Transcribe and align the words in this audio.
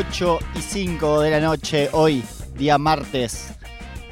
8 0.00 0.38
y 0.54 0.60
5 0.62 1.20
de 1.20 1.30
la 1.30 1.40
noche, 1.40 1.90
hoy, 1.92 2.24
día 2.56 2.78
martes. 2.78 3.48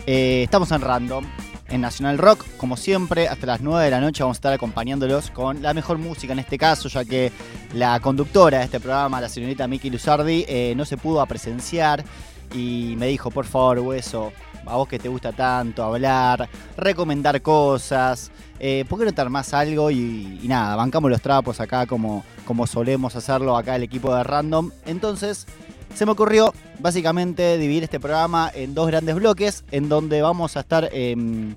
Eh, 0.06 0.42
estamos 0.42 0.70
en 0.70 0.82
Random, 0.82 1.24
en 1.70 1.80
Nacional 1.80 2.18
Rock, 2.18 2.44
como 2.58 2.76
siempre, 2.76 3.26
hasta 3.26 3.46
las 3.46 3.62
9 3.62 3.86
de 3.86 3.90
la 3.90 4.00
noche 4.02 4.22
vamos 4.22 4.36
a 4.36 4.40
estar 4.40 4.52
acompañándolos 4.52 5.30
con 5.30 5.62
la 5.62 5.72
mejor 5.72 5.96
música 5.96 6.34
en 6.34 6.40
este 6.40 6.58
caso, 6.58 6.90
ya 6.90 7.06
que 7.06 7.32
la 7.72 7.98
conductora 8.00 8.58
de 8.58 8.64
este 8.64 8.80
programa, 8.80 9.18
la 9.18 9.30
señorita 9.30 9.66
Miki 9.66 9.88
Luzardi, 9.88 10.44
eh, 10.46 10.74
no 10.76 10.84
se 10.84 10.98
pudo 10.98 11.24
presenciar 11.24 12.04
y 12.52 12.94
me 12.98 13.06
dijo, 13.06 13.30
por 13.30 13.46
favor, 13.46 13.78
Hueso, 13.78 14.30
a 14.66 14.76
vos 14.76 14.88
que 14.88 14.98
te 14.98 15.08
gusta 15.08 15.32
tanto 15.32 15.82
hablar, 15.82 16.50
recomendar 16.76 17.40
cosas, 17.40 18.30
eh, 18.60 18.84
¿por 18.86 18.98
qué 18.98 19.06
no 19.06 19.12
te 19.12 19.22
armás 19.22 19.54
algo? 19.54 19.90
Y, 19.90 20.38
y 20.42 20.48
nada, 20.48 20.76
bancamos 20.76 21.10
los 21.10 21.22
trapos 21.22 21.60
acá 21.60 21.86
como, 21.86 22.24
como 22.44 22.66
solemos 22.66 23.16
hacerlo 23.16 23.56
acá 23.56 23.76
el 23.76 23.84
equipo 23.84 24.14
de 24.14 24.22
Random. 24.22 24.70
Entonces, 24.84 25.46
se 25.94 26.06
me 26.06 26.12
ocurrió 26.12 26.54
básicamente 26.78 27.58
dividir 27.58 27.84
este 27.84 28.00
programa 28.00 28.50
en 28.54 28.74
dos 28.74 28.86
grandes 28.86 29.14
bloques, 29.14 29.64
en 29.70 29.88
donde 29.88 30.22
vamos 30.22 30.56
a 30.56 30.60
estar 30.60 30.88
em, 30.92 31.54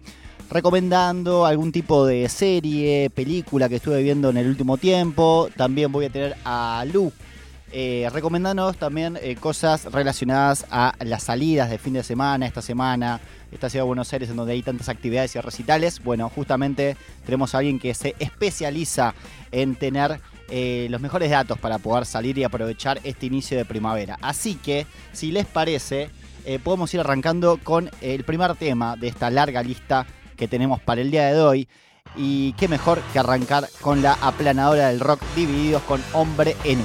recomendando 0.49 1.45
algún 1.45 1.71
tipo 1.71 2.05
de 2.05 2.27
serie, 2.29 3.09
película 3.09 3.69
que 3.69 3.75
estuve 3.75 4.01
viendo 4.03 4.29
en 4.29 4.37
el 4.37 4.47
último 4.47 4.77
tiempo. 4.77 5.49
También 5.55 5.91
voy 5.91 6.05
a 6.05 6.09
tener 6.09 6.35
a 6.43 6.83
Lu 6.91 7.11
eh, 7.73 8.09
recomendándonos 8.11 8.75
también 8.75 9.17
eh, 9.21 9.37
cosas 9.37 9.85
relacionadas 9.85 10.65
a 10.71 10.93
las 11.05 11.23
salidas 11.23 11.69
de 11.69 11.77
fin 11.77 11.93
de 11.93 12.03
semana, 12.03 12.45
esta 12.45 12.61
semana, 12.61 13.21
esta 13.49 13.69
ciudad 13.69 13.85
de 13.85 13.87
Buenos 13.87 14.11
Aires 14.11 14.29
en 14.29 14.35
donde 14.35 14.51
hay 14.51 14.61
tantas 14.61 14.89
actividades 14.89 15.35
y 15.35 15.39
recitales. 15.39 16.03
Bueno, 16.03 16.29
justamente 16.29 16.97
tenemos 17.25 17.55
a 17.55 17.59
alguien 17.59 17.79
que 17.79 17.93
se 17.93 18.13
especializa 18.19 19.13
en 19.53 19.75
tener 19.75 20.19
eh, 20.51 20.87
los 20.89 20.99
mejores 20.99 21.31
datos 21.31 21.57
para 21.57 21.77
poder 21.77 22.05
salir 22.05 22.37
y 22.37 22.43
aprovechar 22.43 22.99
este 23.03 23.25
inicio 23.25 23.57
de 23.57 23.65
primavera. 23.65 24.17
Así 24.21 24.55
que, 24.55 24.85
si 25.13 25.31
les 25.31 25.45
parece, 25.45 26.09
eh, 26.45 26.59
podemos 26.59 26.93
ir 26.93 26.99
arrancando 26.99 27.57
con 27.63 27.89
el 28.01 28.23
primer 28.25 28.55
tema 28.55 28.95
de 28.97 29.07
esta 29.07 29.29
larga 29.29 29.63
lista 29.63 30.05
que 30.35 30.47
tenemos 30.47 30.81
para 30.81 31.01
el 31.01 31.09
día 31.09 31.31
de 31.33 31.39
hoy. 31.39 31.67
Y 32.17 32.51
qué 32.53 32.67
mejor 32.67 33.01
que 33.13 33.19
arrancar 33.19 33.69
con 33.79 34.01
la 34.01 34.13
aplanadora 34.21 34.89
del 34.89 34.99
rock 34.99 35.21
divididos 35.35 35.81
con 35.83 36.03
Hombre 36.13 36.57
en 36.65 36.83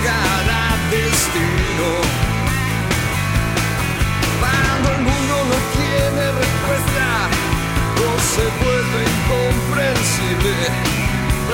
llegará 0.00 0.76
destino. 0.90 1.88
Cuando 4.40 4.86
el 4.92 5.00
mundo 5.02 5.34
no 5.50 5.58
tiene 5.76 6.24
respuesta, 6.42 7.06
no 8.00 8.10
se 8.32 8.44
vuelve 8.62 8.98
incomprensible. 9.16 10.68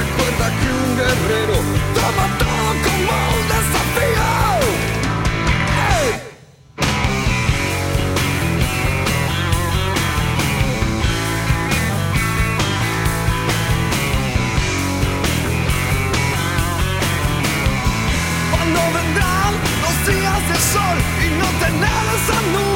Recuerda 0.01 0.47
que 0.59 0.67
un 0.83 0.91
guerrero 0.97 1.57
toma 1.95 2.27
todo 2.39 2.71
como 2.85 3.13
un 3.39 3.45
desafío. 3.49 3.94
Tu 22.27 22.74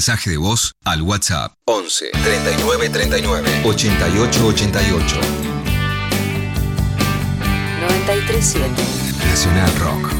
mensaje 0.00 0.30
de 0.30 0.38
voz 0.38 0.72
al 0.84 1.02
WhatsApp 1.02 1.52
11 1.66 2.10
39 2.24 2.88
39 2.88 3.64
88 3.64 4.46
88. 4.46 5.20
937 7.80 8.72
Nacional 9.28 9.70
Rock. 9.78 10.19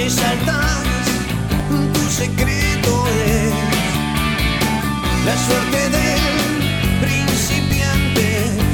que 0.00 1.92
tu 1.92 2.10
secreto 2.10 3.04
es 3.26 3.52
la 5.26 5.36
suerte 5.36 5.90
del 5.90 6.22
principiante, 7.02 8.26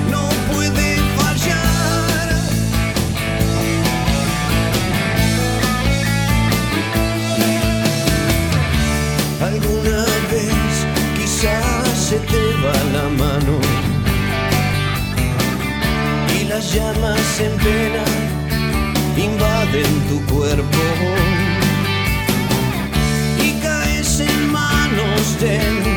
no 0.09 0.28
puede 0.52 0.97
fallar. 1.18 2.28
Alguna 9.42 10.04
vez 10.30 10.87
quizás 11.16 11.88
se 12.09 12.18
te 12.18 12.42
va 12.62 12.76
la 12.92 13.09
mano 13.25 13.59
y 16.38 16.45
las 16.45 16.73
llamas 16.73 17.40
en 17.40 17.56
pena 17.59 18.25
invaden 19.37 20.09
tu 20.09 20.35
cuerpo. 20.35 20.85
Y 23.43 23.52
caes 23.61 24.21
en 24.21 24.50
manos 24.50 25.40
de 25.40 25.96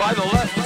by 0.00 0.14
the 0.14 0.24
left 0.24 0.59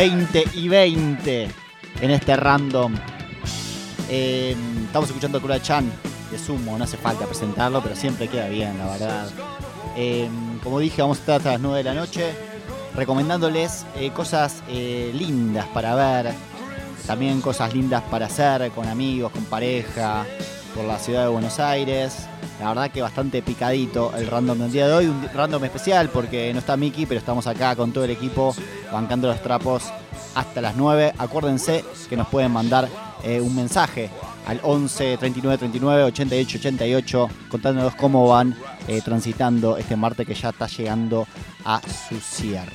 20 0.00 0.44
y 0.54 0.68
20 0.70 1.48
en 2.00 2.10
este 2.10 2.34
random. 2.34 2.94
Eh, 4.08 4.56
estamos 4.86 5.10
escuchando 5.10 5.42
Kura 5.42 5.60
Chan 5.60 5.92
de 6.30 6.38
Sumo, 6.38 6.78
no 6.78 6.84
hace 6.84 6.96
falta 6.96 7.26
presentarlo, 7.26 7.82
pero 7.82 7.94
siempre 7.94 8.26
queda 8.26 8.48
bien, 8.48 8.78
la 8.78 8.86
verdad. 8.86 9.28
Eh, 9.98 10.26
como 10.64 10.78
dije, 10.78 11.02
vamos 11.02 11.18
a 11.18 11.20
estar 11.20 11.36
hasta 11.36 11.52
las 11.52 11.60
9 11.60 11.76
de 11.76 11.84
la 11.84 11.92
noche 11.92 12.32
recomendándoles 12.94 13.84
eh, 13.94 14.10
cosas 14.12 14.62
lindas 14.70 15.66
para 15.66 15.94
ver, 15.94 16.32
también 17.06 17.42
cosas 17.42 17.74
lindas 17.74 18.02
para 18.04 18.24
hacer 18.24 18.70
con 18.70 18.88
amigos, 18.88 19.32
con 19.32 19.44
pareja, 19.44 20.24
por 20.74 20.86
la 20.86 20.98
ciudad 20.98 21.24
de 21.24 21.28
Buenos 21.28 21.60
Aires. 21.60 22.26
La 22.58 22.68
verdad 22.68 22.90
que 22.90 23.02
bastante 23.02 23.42
picadito 23.42 24.14
el 24.16 24.28
random 24.28 24.60
del 24.60 24.72
día 24.72 24.88
de 24.88 24.94
hoy, 24.94 25.06
un 25.08 25.28
random 25.34 25.62
especial 25.64 26.08
porque 26.08 26.54
no 26.54 26.60
está 26.60 26.78
Miki, 26.78 27.04
pero 27.04 27.18
estamos 27.18 27.46
acá 27.46 27.76
con 27.76 27.92
todo 27.92 28.04
el 28.04 28.10
equipo 28.12 28.54
bancando 28.92 29.28
los 29.28 29.42
trapos 29.42 29.84
hasta 30.34 30.60
las 30.60 30.76
9. 30.76 31.14
Acuérdense 31.18 31.84
que 32.08 32.16
nos 32.16 32.28
pueden 32.28 32.52
mandar 32.52 32.88
eh, 33.22 33.40
un 33.40 33.54
mensaje 33.54 34.10
al 34.46 34.60
11 34.62 35.18
39 35.18 35.58
39 35.58 36.04
88 36.04 36.58
88 36.58 37.28
contándonos 37.48 37.94
cómo 37.94 38.28
van 38.28 38.56
eh, 38.88 39.00
transitando 39.04 39.76
este 39.76 39.96
martes 39.96 40.26
que 40.26 40.34
ya 40.34 40.50
está 40.50 40.66
llegando 40.66 41.26
a 41.64 41.80
su 41.80 42.18
cierre. 42.20 42.72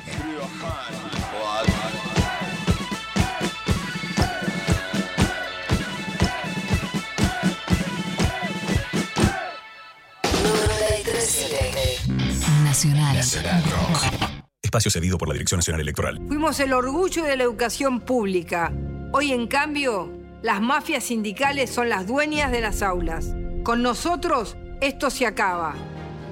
Nacional. 12.63 14.34
Espacio 14.65 14.89
cedido 14.89 15.17
por 15.19 15.27
la 15.27 15.33
Dirección 15.33 15.59
Nacional 15.59 15.81
Electoral. 15.81 16.19
Fuimos 16.27 16.59
el 16.59 16.73
orgullo 16.73 17.23
de 17.23 17.37
la 17.37 17.43
educación 17.43 18.01
pública. 18.01 18.73
Hoy, 19.11 19.31
en 19.31 19.47
cambio, 19.47 20.11
las 20.41 20.59
mafias 20.59 21.03
sindicales 21.03 21.69
son 21.69 21.87
las 21.87 22.07
dueñas 22.07 22.51
de 22.51 22.61
las 22.61 22.81
aulas. 22.81 23.35
Con 23.63 23.83
nosotros, 23.83 24.57
esto 24.81 25.11
se 25.11 25.27
acaba. 25.27 25.75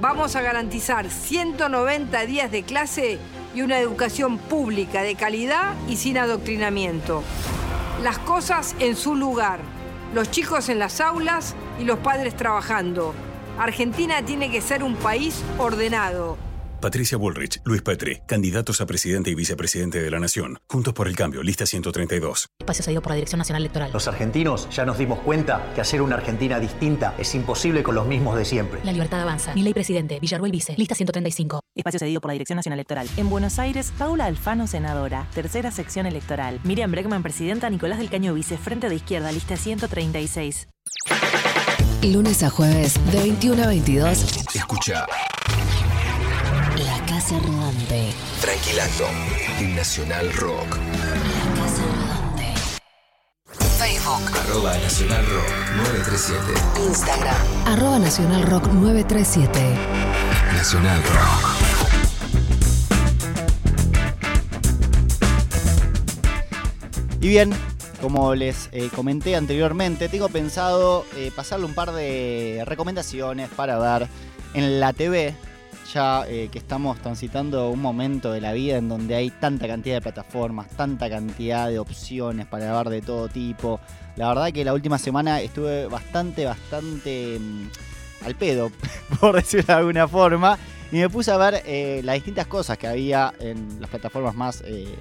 Vamos 0.01 0.35
a 0.35 0.41
garantizar 0.41 1.09
190 1.09 2.25
días 2.25 2.51
de 2.51 2.63
clase 2.63 3.19
y 3.53 3.61
una 3.61 3.77
educación 3.77 4.39
pública 4.39 5.03
de 5.03 5.13
calidad 5.13 5.75
y 5.87 5.97
sin 5.97 6.17
adoctrinamiento. 6.17 7.23
Las 8.01 8.17
cosas 8.17 8.75
en 8.79 8.95
su 8.95 9.15
lugar. 9.15 9.59
Los 10.13 10.31
chicos 10.31 10.69
en 10.69 10.79
las 10.79 11.01
aulas 11.01 11.55
y 11.79 11.83
los 11.83 11.99
padres 11.99 12.35
trabajando. 12.35 13.13
Argentina 13.59 14.25
tiene 14.25 14.49
que 14.49 14.61
ser 14.61 14.83
un 14.83 14.95
país 14.95 15.43
ordenado. 15.59 16.37
Patricia 16.83 17.17
Bullrich, 17.17 17.61
Luis 17.63 17.81
Petri, 17.81 18.19
candidatos 18.27 18.81
a 18.81 18.85
presidente 18.85 19.29
y 19.29 19.35
vicepresidente 19.35 20.01
de 20.01 20.11
la 20.11 20.19
Nación. 20.19 20.59
Juntos 20.67 20.93
por 20.93 21.07
el 21.07 21.15
cambio, 21.15 21.41
lista 21.41 21.65
132. 21.65 22.49
Espacio 22.59 22.83
cedido 22.83 23.01
por 23.01 23.11
la 23.11 23.15
Dirección 23.15 23.37
Nacional 23.37 23.61
Electoral. 23.61 23.89
Los 23.93 24.09
argentinos 24.09 24.67
ya 24.69 24.83
nos 24.83 24.97
dimos 24.97 25.19
cuenta 25.19 25.71
que 25.75 25.79
hacer 25.79 26.01
una 26.01 26.15
Argentina 26.15 26.59
distinta 26.59 27.15
es 27.17 27.33
imposible 27.35 27.83
con 27.83 27.95
los 27.95 28.05
mismos 28.05 28.35
de 28.35 28.43
siempre. 28.43 28.81
La 28.83 28.91
libertad 28.91 29.21
avanza. 29.21 29.55
Mi 29.55 29.63
ley 29.63 29.73
presidente. 29.73 30.19
Villarruel 30.19 30.51
vice. 30.51 30.75
Lista 30.77 30.93
135. 30.93 31.61
Espacio 31.73 31.99
cedido 31.99 32.19
por 32.19 32.27
la 32.27 32.33
Dirección 32.33 32.57
Nacional 32.57 32.79
Electoral. 32.79 33.07
En 33.15 33.29
Buenos 33.29 33.59
Aires, 33.59 33.93
Paula 33.97 34.25
Alfano, 34.25 34.67
senadora. 34.67 35.29
Tercera 35.33 35.71
sección 35.71 36.05
electoral. 36.05 36.59
Miriam 36.65 36.91
Bregman, 36.91 37.23
presidenta. 37.23 37.69
Nicolás 37.69 37.99
del 37.99 38.09
Caño, 38.09 38.33
vice. 38.33 38.57
Frente 38.57 38.89
de 38.89 38.95
izquierda, 38.95 39.31
lista 39.31 39.55
136. 39.55 40.67
Lunes 42.03 42.43
a 42.43 42.49
jueves, 42.49 42.99
de 43.13 43.19
21 43.19 43.63
a 43.63 43.67
22. 43.67 44.53
Escucha 44.53 45.05
Casa 47.23 47.39
Rodante. 47.39 48.11
Tranquilando 48.41 49.05
en 49.57 49.75
Nacional 49.77 50.33
Rock. 50.33 50.75
La 50.75 51.53
Casa 51.55 51.83
Rodante. 51.95 52.53
Facebook. 53.77 54.37
Arroba 54.41 54.77
Nacional 54.77 55.25
Rock 55.27 55.47
937. 55.77 56.53
Instagram. 56.85 57.35
Arroba 57.65 57.99
Nacional 57.99 58.43
Rock 58.43 58.67
937. 58.73 59.57
Nacional 60.53 61.01
Rock. 61.01 61.47
Y 67.21 67.29
bien, 67.29 67.53
como 68.01 68.35
les 68.35 68.67
eh, 68.73 68.89
comenté 68.93 69.37
anteriormente, 69.37 70.09
tengo 70.09 70.27
pensado 70.27 71.05
eh, 71.15 71.31
pasarle 71.33 71.67
un 71.67 71.73
par 71.73 71.93
de 71.93 72.63
recomendaciones 72.65 73.47
para 73.47 73.79
ver 73.79 74.09
en 74.53 74.81
la 74.81 74.91
TV, 74.91 75.37
ya 75.93 76.25
eh, 76.27 76.49
que 76.51 76.57
estamos 76.57 76.99
transitando 76.99 77.69
un 77.69 77.81
momento 77.81 78.31
de 78.31 78.41
la 78.41 78.53
vida 78.53 78.77
en 78.77 78.89
donde 78.89 79.15
hay 79.15 79.29
tanta 79.29 79.67
cantidad 79.67 79.95
de 79.95 80.01
plataformas, 80.01 80.67
tanta 80.69 81.09
cantidad 81.09 81.69
de 81.69 81.79
opciones 81.79 82.45
para 82.47 82.75
ver 82.75 82.89
de 82.89 83.01
todo 83.01 83.27
tipo. 83.29 83.79
La 84.15 84.27
verdad 84.29 84.51
que 84.51 84.65
la 84.65 84.73
última 84.73 84.97
semana 84.97 85.41
estuve 85.41 85.87
bastante, 85.87 86.45
bastante 86.45 87.37
mm, 87.39 88.25
al 88.25 88.35
pedo, 88.35 88.71
por 89.19 89.35
decirlo 89.35 89.67
de 89.67 89.73
alguna 89.73 90.07
forma, 90.07 90.57
y 90.91 90.97
me 90.97 91.09
puse 91.09 91.31
a 91.31 91.37
ver 91.37 91.61
eh, 91.65 92.01
las 92.03 92.15
distintas 92.15 92.47
cosas 92.47 92.77
que 92.77 92.87
había 92.87 93.33
en 93.39 93.79
las 93.79 93.89
plataformas 93.89 94.35
más 94.35 94.63
eh, 94.65 94.95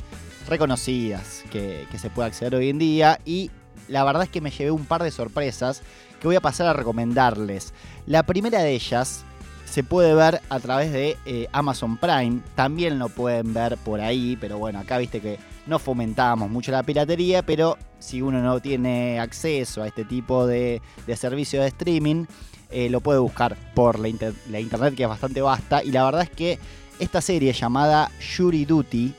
reconocidas 0.49 1.45
que 1.51 1.87
se 1.97 2.11
puede 2.11 2.29
acceder 2.29 2.55
hoy 2.57 2.69
en 2.69 2.79
día 2.79 3.19
y 3.25 3.51
la 3.89 4.05
verdad 4.05 4.25
es 4.25 4.29
que 4.29 4.41
me 4.41 4.51
llevé 4.51 4.71
un 4.71 4.87
par 4.87 5.03
de 5.03 5.11
sorpresas 5.11 5.83
que 6.21 6.29
voy 6.29 6.37
a 6.37 6.41
pasar 6.41 6.67
a 6.67 6.73
recomendarles. 6.73 7.75
La 8.07 8.23
primera 8.23 8.61
de 8.63 8.73
ellas 8.73 9.25
se 9.73 9.83
puede 9.83 10.15
ver 10.15 10.43
a 10.51 10.61
través 10.61 10.93
de 10.93 11.17
eh, 11.25 11.49
Amazon 11.51 11.97
Prime, 11.97 12.41
también 12.55 12.99
lo 12.99 13.09
pueden 13.09 13.55
ver 13.55 13.79
por 13.79 14.03
ahí, 14.03 14.37
pero 14.39 14.59
bueno, 14.59 14.79
acá 14.79 14.99
viste 14.99 15.23
que 15.23 15.39
no 15.67 15.79
fomentábamos 15.79 16.51
mucho 16.51 16.71
la 16.73 16.83
piratería, 16.83 17.43
pero 17.43 17.79
si 17.99 18.21
uno 18.21 18.43
no 18.43 18.61
tiene 18.61 19.19
acceso 19.19 19.83
a 19.83 19.87
este 19.87 20.05
tipo 20.05 20.47
de, 20.47 20.83
de 21.07 21.17
servicio 21.17 21.63
de 21.63 21.69
streaming, 21.69 22.27
eh, 22.69 22.91
lo 22.91 23.01
puede 23.01 23.19
buscar 23.21 23.57
por 23.75 23.99
la, 23.99 24.11
la 24.51 24.61
internet 24.61 24.95
que 24.95 25.05
es 25.05 25.09
bastante 25.09 25.41
vasta. 25.41 25.83
Y 25.83 25.91
la 25.91 26.05
verdad 26.05 26.25
es 26.25 26.31
que 26.31 26.59
esta 26.99 27.23
serie 27.23 27.55
llamada 27.55 28.11
Jury 28.37 28.67
Duty, 28.67 29.15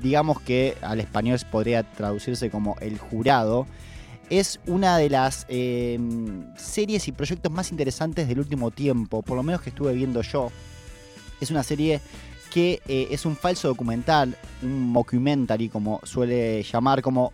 digamos 0.00 0.40
que 0.40 0.78
al 0.80 1.00
español 1.00 1.38
podría 1.50 1.82
traducirse 1.82 2.48
como 2.48 2.76
El 2.80 2.96
Jurado, 2.96 3.66
es 4.30 4.60
una 4.66 4.98
de 4.98 5.10
las 5.10 5.46
eh, 5.48 5.98
series 6.56 7.08
y 7.08 7.12
proyectos 7.12 7.50
más 7.52 7.70
interesantes 7.70 8.28
del 8.28 8.38
último 8.38 8.70
tiempo, 8.70 9.22
por 9.22 9.36
lo 9.36 9.42
menos 9.42 9.62
que 9.62 9.70
estuve 9.70 9.92
viendo 9.92 10.22
yo. 10.22 10.50
Es 11.40 11.50
una 11.50 11.62
serie 11.62 12.00
que 12.52 12.80
eh, 12.88 13.08
es 13.10 13.26
un 13.26 13.36
falso 13.36 13.68
documental, 13.68 14.36
un 14.62 14.90
mockumentary 14.90 15.68
como 15.68 16.00
suele 16.04 16.62
llamar, 16.62 17.02
como 17.02 17.32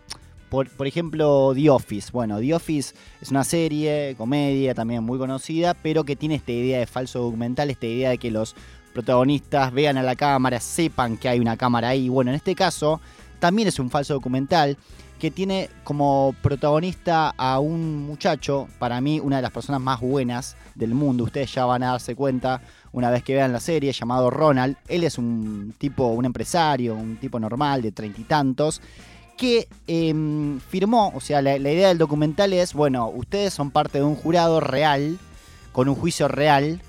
por 0.49 0.87
ejemplo 0.87 1.53
The 1.55 1.69
Office. 1.71 2.11
Bueno, 2.13 2.39
The 2.39 2.55
Office 2.55 2.95
es 3.21 3.31
una 3.31 3.43
serie, 3.43 4.15
comedia 4.17 4.75
también 4.75 5.03
muy 5.03 5.19
conocida, 5.19 5.75
pero 5.75 6.05
que 6.05 6.15
tiene 6.15 6.37
esta 6.37 6.53
idea 6.53 6.79
de 6.79 6.87
falso 6.87 7.21
documental, 7.21 7.71
esta 7.71 7.87
idea 7.87 8.11
de 8.11 8.19
que 8.19 8.31
los 8.31 8.55
protagonistas 8.93 9.73
vean 9.73 9.99
a 9.99 10.03
la 10.03 10.15
cámara, 10.15 10.61
sepan 10.61 11.17
que 11.17 11.29
hay 11.29 11.41
una 11.41 11.57
cámara 11.57 11.89
ahí. 11.89 12.09
Bueno, 12.09 12.31
en 12.31 12.37
este 12.37 12.55
caso 12.55 13.01
también 13.41 13.67
es 13.67 13.79
un 13.81 13.91
falso 13.91 14.15
documental 14.15 14.79
que 15.19 15.31
tiene 15.31 15.71
como 15.85 16.35
protagonista 16.43 17.33
a 17.37 17.59
un 17.59 18.05
muchacho, 18.07 18.69
para 18.79 19.01
mí 19.01 19.21
una 19.21 19.37
de 19.37 19.43
las 19.43 19.53
personas 19.53 19.81
más 19.81 20.01
buenas 20.01 20.57
del 20.75 20.95
mundo. 20.95 21.25
Ustedes 21.25 21.55
ya 21.55 21.65
van 21.65 21.83
a 21.83 21.93
darse 21.93 22.15
cuenta 22.15 22.61
una 22.93 23.11
vez 23.11 23.23
que 23.23 23.35
vean 23.35 23.53
la 23.53 23.61
serie, 23.61 23.93
llamado 23.93 24.31
Ronald. 24.31 24.77
Él 24.89 25.05
es 25.05 25.17
un 25.17 25.75
tipo, 25.79 26.09
un 26.09 26.25
empresario, 26.25 26.95
un 26.95 27.17
tipo 27.17 27.41
normal 27.41 27.83
de 27.83 27.93
treinta 27.93 28.21
y 28.21 28.25
tantos, 28.25 28.83
que 29.37 29.67
eh, 29.87 30.15
firmó, 30.69 31.13
o 31.15 31.21
sea, 31.21 31.43
la, 31.43 31.59
la 31.59 31.73
idea 31.73 31.89
del 31.89 31.99
documental 31.99 32.53
es, 32.53 32.73
bueno, 32.73 33.09
ustedes 33.09 33.53
son 33.53 33.71
parte 33.71 33.99
de 33.99 34.05
un 34.05 34.15
jurado 34.15 34.61
real, 34.61 35.19
con 35.73 35.89
un 35.89 35.97
juicio 35.97 36.29
real, 36.29 36.81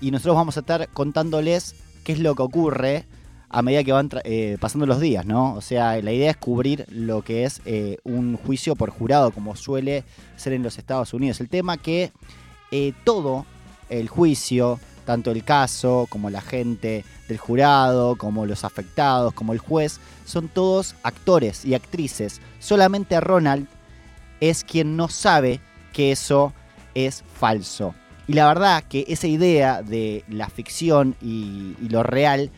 y 0.00 0.10
nosotros 0.10 0.36
vamos 0.36 0.56
a 0.56 0.60
estar 0.60 0.88
contándoles 0.88 1.74
qué 2.04 2.12
es 2.12 2.18
lo 2.18 2.34
que 2.34 2.42
ocurre 2.42 3.06
a 3.48 3.62
medida 3.62 3.84
que 3.84 3.92
van 3.92 4.10
eh, 4.24 4.56
pasando 4.60 4.86
los 4.86 5.00
días, 5.00 5.24
¿no? 5.24 5.54
O 5.54 5.60
sea, 5.60 6.00
la 6.02 6.12
idea 6.12 6.30
es 6.30 6.36
cubrir 6.36 6.86
lo 6.90 7.22
que 7.22 7.44
es 7.44 7.60
eh, 7.64 7.98
un 8.04 8.36
juicio 8.36 8.74
por 8.74 8.90
jurado, 8.90 9.30
como 9.30 9.54
suele 9.56 10.04
ser 10.36 10.52
en 10.54 10.62
los 10.62 10.78
Estados 10.78 11.14
Unidos. 11.14 11.40
El 11.40 11.48
tema 11.48 11.76
que 11.76 12.12
eh, 12.70 12.92
todo 13.04 13.46
el 13.90 14.08
juicio, 14.08 14.80
tanto 15.04 15.30
el 15.30 15.44
caso 15.44 16.06
como 16.08 16.30
la 16.30 16.40
gente 16.40 17.04
del 17.28 17.38
jurado, 17.38 18.16
como 18.16 18.46
los 18.46 18.64
afectados, 18.64 19.34
como 19.34 19.52
el 19.52 19.58
juez, 19.58 20.00
son 20.24 20.48
todos 20.48 20.96
actores 21.02 21.64
y 21.64 21.74
actrices. 21.74 22.40
Solamente 22.58 23.20
Ronald 23.20 23.68
es 24.40 24.64
quien 24.64 24.96
no 24.96 25.08
sabe 25.08 25.60
que 25.92 26.10
eso 26.10 26.52
es 26.94 27.22
falso. 27.34 27.94
Y 28.26 28.32
la 28.32 28.48
verdad 28.48 28.82
que 28.82 29.04
esa 29.06 29.26
idea 29.26 29.82
de 29.82 30.24
la 30.28 30.48
ficción 30.48 31.14
y 31.20 31.76
lo 31.88 32.02
real 32.02 32.50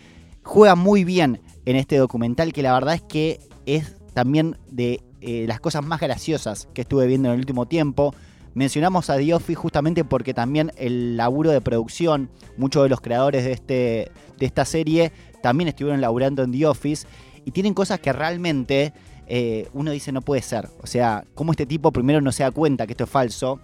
juega 0.47 0.77
muy 0.77 1.03
bien 1.05 1.41
en 1.65 1.77
este 1.77 1.97
documental 1.97 2.53
que 2.53 2.63
la 2.63 2.73
verdad 2.73 2.95
es 2.95 3.03
que 3.03 3.41
es 3.67 3.97
también 4.15 4.57
de 4.71 5.03
eh, 5.21 5.45
las 5.49 5.59
cosas 5.59 5.85
más 5.85 6.01
graciosas 6.01 6.69
que 6.73 6.83
estuve 6.83 7.09
viendo 7.09 7.29
en 7.29 7.35
el 7.35 7.41
último 7.41 7.67
tiempo. 7.67 8.15
Mencionamos 8.55 9.11
a 9.11 9.17
The 9.17 9.35
Office 9.35 9.57
justamente 9.57 10.05
porque 10.05 10.33
también 10.33 10.73
el 10.77 11.17
laburo 11.17 11.51
de 11.51 11.61
producción, 11.61 12.31
muchos 12.57 12.85
de 12.85 12.89
los 12.89 13.01
creadores 13.01 13.45
de, 13.45 13.53
este, 13.53 14.13
de 14.39 14.47
esta 14.47 14.65
serie 14.65 15.13
también 15.43 15.69
estuvieron 15.69 16.01
laburando 16.01 16.45
en 16.45 16.53
The 16.53 16.67
Office. 16.67 17.07
y 17.45 17.51
tienen 17.51 17.75
cosas 17.75 17.99
que 18.01 18.13
realmente 18.13 18.93
eh, 19.27 19.69
uno 19.73 19.91
dice 19.91 20.13
no 20.13 20.23
puede 20.23 20.43
ser. 20.43 20.69
O 20.81 20.87
sea, 20.87 21.25
cómo 21.35 21.53
este 21.53 21.67
tipo 21.67 21.91
primero 21.91 22.21
no 22.21 22.31
se 22.31 22.45
da 22.45 22.53
cuenta 22.53 22.87
que 22.87 22.93
esto 22.93 23.05
es 23.05 23.11
falso 23.11 23.61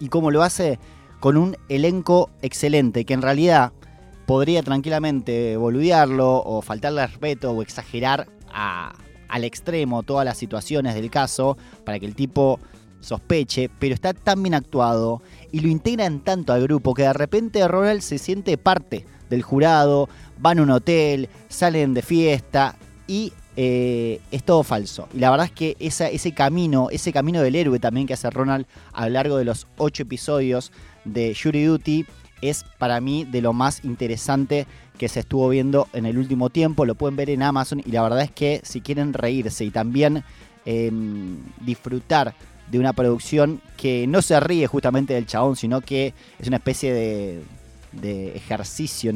y 0.00 0.08
cómo 0.08 0.32
lo 0.32 0.42
hace 0.42 0.80
con 1.20 1.36
un 1.36 1.56
elenco 1.68 2.30
excelente, 2.42 3.04
que 3.04 3.14
en 3.14 3.22
realidad 3.22 3.72
podría 4.26 4.62
tranquilamente 4.62 5.56
boludearlo 5.56 6.42
o 6.44 6.62
faltarle 6.62 7.06
respeto 7.06 7.52
o 7.52 7.62
exagerar 7.62 8.28
a- 8.52 8.92
al 9.28 9.44
extremo 9.44 10.02
todas 10.02 10.24
las 10.24 10.36
situaciones 10.36 10.94
del 10.94 11.10
caso 11.10 11.56
para 11.84 11.98
que 11.98 12.06
el 12.06 12.14
tipo 12.14 12.60
sospeche, 13.00 13.68
pero 13.78 13.94
está 13.94 14.12
tan 14.14 14.42
bien 14.42 14.54
actuado 14.54 15.22
y 15.50 15.60
lo 15.60 15.68
integran 15.68 16.20
tanto 16.20 16.52
al 16.52 16.62
grupo 16.62 16.94
que 16.94 17.02
de 17.02 17.12
repente 17.12 17.66
Ronald 17.66 18.00
se 18.02 18.18
siente 18.18 18.56
parte 18.58 19.04
del 19.28 19.42
jurado, 19.42 20.08
van 20.38 20.58
a 20.58 20.62
un 20.62 20.70
hotel, 20.70 21.28
salen 21.48 21.94
de 21.94 22.02
fiesta 22.02 22.76
y 23.06 23.32
eh, 23.56 24.20
es 24.30 24.44
todo 24.44 24.62
falso. 24.62 25.08
Y 25.12 25.18
la 25.18 25.30
verdad 25.30 25.46
es 25.46 25.52
que 25.52 25.76
ese 25.78 26.32
camino, 26.32 26.88
ese 26.90 27.12
camino 27.12 27.42
del 27.42 27.54
héroe 27.56 27.78
también 27.78 28.06
que 28.06 28.14
hace 28.14 28.30
Ronald 28.30 28.66
a 28.92 29.06
lo 29.06 29.12
largo 29.14 29.36
de 29.36 29.44
los 29.44 29.66
ocho 29.78 30.04
episodios 30.04 30.72
de 31.04 31.34
Jury 31.34 31.64
Duty 31.64 32.06
es 32.42 32.64
para 32.78 33.00
mí 33.00 33.24
de 33.24 33.40
lo 33.40 33.52
más 33.52 33.84
interesante 33.84 34.66
que 34.98 35.08
se 35.08 35.20
estuvo 35.20 35.48
viendo 35.48 35.88
en 35.94 36.04
el 36.04 36.18
último 36.18 36.50
tiempo. 36.50 36.84
Lo 36.84 36.94
pueden 36.94 37.16
ver 37.16 37.30
en 37.30 37.42
Amazon 37.42 37.80
y 37.84 37.90
la 37.92 38.02
verdad 38.02 38.22
es 38.22 38.30
que 38.30 38.60
si 38.64 38.80
quieren 38.80 39.14
reírse 39.14 39.64
y 39.64 39.70
también 39.70 40.22
em, 40.66 41.38
disfrutar 41.64 42.34
de 42.70 42.78
una 42.78 42.92
producción 42.92 43.60
que 43.76 44.06
no 44.06 44.22
se 44.22 44.38
ríe 44.40 44.66
justamente 44.66 45.14
del 45.14 45.26
chabón, 45.26 45.56
sino 45.56 45.80
que 45.80 46.14
es 46.38 46.48
una 46.48 46.56
especie 46.56 46.92
de, 46.92 47.42
de 47.92 48.36
ejercicio, 48.36 49.12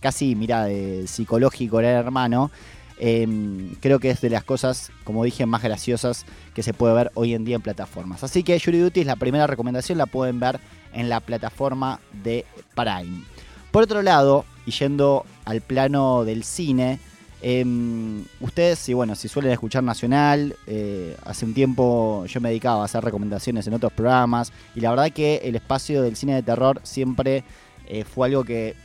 casi, 0.00 0.34
mira, 0.34 0.64
de 0.64 1.06
psicológico, 1.06 1.80
era 1.80 1.98
hermano. 1.98 2.50
Em, 2.98 3.74
creo 3.80 3.98
que 3.98 4.10
es 4.10 4.20
de 4.20 4.30
las 4.30 4.44
cosas, 4.44 4.92
como 5.02 5.24
dije, 5.24 5.46
más 5.46 5.62
graciosas 5.62 6.24
que 6.54 6.62
se 6.62 6.72
puede 6.72 6.94
ver 6.94 7.10
hoy 7.14 7.34
en 7.34 7.44
día 7.44 7.56
en 7.56 7.62
plataformas. 7.62 8.22
Así 8.22 8.42
que 8.42 8.58
Jury 8.60 8.78
Duty 8.78 9.00
es 9.00 9.06
la 9.06 9.16
primera 9.16 9.46
recomendación, 9.46 9.98
la 9.98 10.06
pueden 10.06 10.38
ver 10.38 10.60
en 10.92 11.08
la 11.08 11.20
plataforma 11.20 12.00
de 12.22 12.44
Prime. 12.74 13.24
Por 13.72 13.82
otro 13.82 14.02
lado, 14.02 14.44
y 14.66 14.70
yendo 14.70 15.26
al 15.44 15.60
plano 15.60 16.24
del 16.24 16.44
cine, 16.44 17.00
em, 17.42 18.24
ustedes, 18.40 18.78
si 18.78 18.94
bueno, 18.94 19.16
si 19.16 19.26
suelen 19.26 19.50
escuchar 19.50 19.82
Nacional, 19.82 20.54
eh, 20.68 21.16
hace 21.24 21.44
un 21.44 21.52
tiempo 21.52 22.24
yo 22.26 22.40
me 22.40 22.50
dedicaba 22.50 22.82
a 22.82 22.84
hacer 22.84 23.02
recomendaciones 23.02 23.66
en 23.66 23.74
otros 23.74 23.92
programas, 23.92 24.52
y 24.76 24.80
la 24.80 24.90
verdad 24.90 25.10
que 25.10 25.40
el 25.44 25.56
espacio 25.56 26.00
del 26.02 26.14
cine 26.14 26.36
de 26.36 26.42
terror 26.42 26.80
siempre 26.84 27.42
eh, 27.86 28.04
fue 28.04 28.28
algo 28.28 28.44
que 28.44 28.76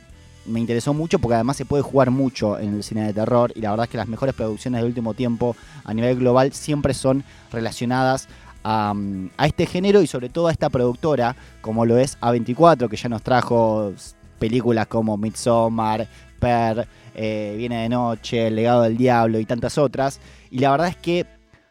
me 0.46 0.60
interesó 0.60 0.94
mucho 0.94 1.18
porque 1.18 1.34
además 1.34 1.56
se 1.56 1.64
puede 1.64 1.82
jugar 1.82 2.10
mucho 2.10 2.58
en 2.58 2.74
el 2.74 2.82
cine 2.82 3.06
de 3.06 3.12
terror 3.12 3.52
y 3.54 3.60
la 3.60 3.70
verdad 3.70 3.84
es 3.84 3.90
que 3.90 3.98
las 3.98 4.08
mejores 4.08 4.34
producciones 4.34 4.80
del 4.80 4.88
último 4.88 5.14
tiempo 5.14 5.56
a 5.84 5.94
nivel 5.94 6.18
global 6.18 6.52
siempre 6.52 6.94
son 6.94 7.24
relacionadas 7.52 8.28
a, 8.62 8.92
mm, 8.94 9.30
a 9.36 9.46
este 9.46 9.66
género 9.66 10.02
y 10.02 10.06
sobre 10.06 10.28
todo 10.28 10.48
a 10.48 10.52
esta 10.52 10.70
productora 10.70 11.36
como 11.60 11.84
lo 11.86 11.98
es 11.98 12.18
A24 12.20 12.88
que 12.88 12.96
ya 12.96 13.08
nos 13.08 13.22
trajo 13.22 13.92
películas 14.40 14.88
como 14.88 15.16
Midsommar, 15.16 16.08
Per, 16.40 16.88
eh, 17.14 17.54
Viene 17.56 17.82
de 17.82 17.88
Noche, 17.88 18.48
El 18.48 18.56
Legado 18.56 18.82
del 18.82 18.96
Diablo 18.96 19.38
y 19.38 19.44
tantas 19.44 19.78
otras. 19.78 20.20
Y 20.50 20.58
la 20.58 20.72
verdad 20.72 20.88
es 20.88 20.96
que 20.96 21.26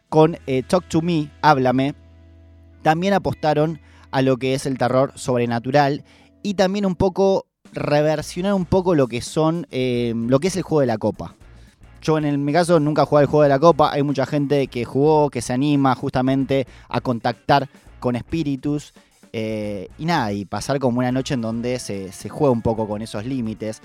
con 0.08 0.38
eh, 0.46 0.62
Talk 0.62 0.88
to 0.88 1.02
Me, 1.02 1.28
Háblame, 1.42 1.94
también 2.80 3.12
apostaron 3.12 3.80
a 4.10 4.22
lo 4.22 4.38
que 4.38 4.54
es 4.54 4.64
el 4.64 4.78
terror 4.78 5.12
sobrenatural 5.16 6.04
y 6.42 6.54
también 6.54 6.86
un 6.86 6.94
poco 6.94 7.46
reversionar 7.72 8.54
un 8.54 8.64
poco 8.64 8.94
lo 8.94 9.06
que 9.06 9.20
son 9.20 9.66
eh, 9.70 10.12
lo 10.16 10.40
que 10.40 10.48
es 10.48 10.56
el 10.56 10.62
juego 10.62 10.80
de 10.80 10.86
la 10.86 10.98
copa. 10.98 11.34
Yo 12.02 12.16
en 12.18 12.24
el- 12.24 12.38
mi 12.38 12.52
caso 12.52 12.80
nunca 12.80 13.04
jugué 13.04 13.22
el 13.22 13.28
juego 13.28 13.42
de 13.42 13.48
la 13.50 13.58
copa, 13.58 13.92
hay 13.92 14.02
mucha 14.02 14.24
gente 14.26 14.66
que 14.68 14.84
jugó, 14.84 15.30
que 15.30 15.42
se 15.42 15.52
anima 15.52 15.94
justamente 15.94 16.66
a 16.88 17.00
contactar 17.00 17.68
con 18.00 18.16
espíritus 18.16 18.92
eh, 19.32 19.88
y 19.98 20.06
nada, 20.06 20.32
y 20.32 20.44
pasar 20.44 20.80
como 20.80 20.98
una 20.98 21.12
noche 21.12 21.34
en 21.34 21.42
donde 21.42 21.78
se, 21.78 22.10
se 22.10 22.28
juega 22.28 22.50
un 22.52 22.62
poco 22.62 22.88
con 22.88 23.00
esos 23.02 23.24
límites. 23.26 23.80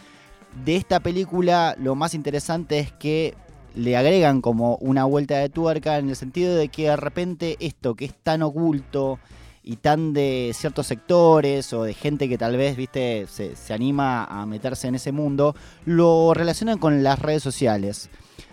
De 0.64 0.76
esta 0.78 1.02
película 1.02 1.76
lo 1.80 1.94
más 1.96 2.14
interesante 2.16 2.80
es 2.80 2.92
que 2.94 3.36
le 3.76 3.98
agregan 3.98 4.42
como 4.42 4.78
una 4.78 5.04
vuelta 5.04 5.38
de 5.38 5.50
tuerca 5.50 5.98
en 5.98 6.10
el 6.10 6.16
sentido 6.16 6.56
de 6.56 6.70
que 6.70 6.84
de 6.86 6.96
repente 6.96 7.58
esto 7.60 7.94
que 7.94 8.06
es 8.06 8.14
tan 8.16 8.42
oculto 8.42 9.20
y 9.66 9.78
tan 9.78 10.14
de 10.14 10.52
ciertos 10.54 10.86
sectores 10.86 11.74
o 11.74 11.84
de 11.84 11.96
gente 11.96 12.30
que 12.30 12.38
tal 12.38 12.56
vez, 12.56 12.78
viste, 12.78 13.26
se, 13.28 13.56
se 13.56 13.74
anima 13.74 14.24
a 14.26 14.46
meterse 14.46 14.88
en 14.88 14.96
ese 14.96 15.12
mundo, 15.12 15.56
lo 15.86 16.34
relacionan 16.36 16.78
con 16.78 17.04
las 17.04 17.20
redes 17.20 17.42
sociales. 17.42 18.10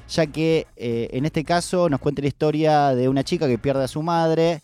Ya 0.09 0.27
que 0.27 0.66
eh, 0.77 1.11
en 1.12 1.27
este 1.27 1.44
caso 1.44 1.88
nos 1.90 2.01
cuenta 2.01 2.22
la 2.22 2.29
historia 2.29 2.94
de 2.94 3.09
una 3.09 3.25
chica 3.25 3.46
que 3.46 3.59
pierde 3.59 3.85
a 3.85 3.88
su 3.88 4.03
madre 4.03 4.62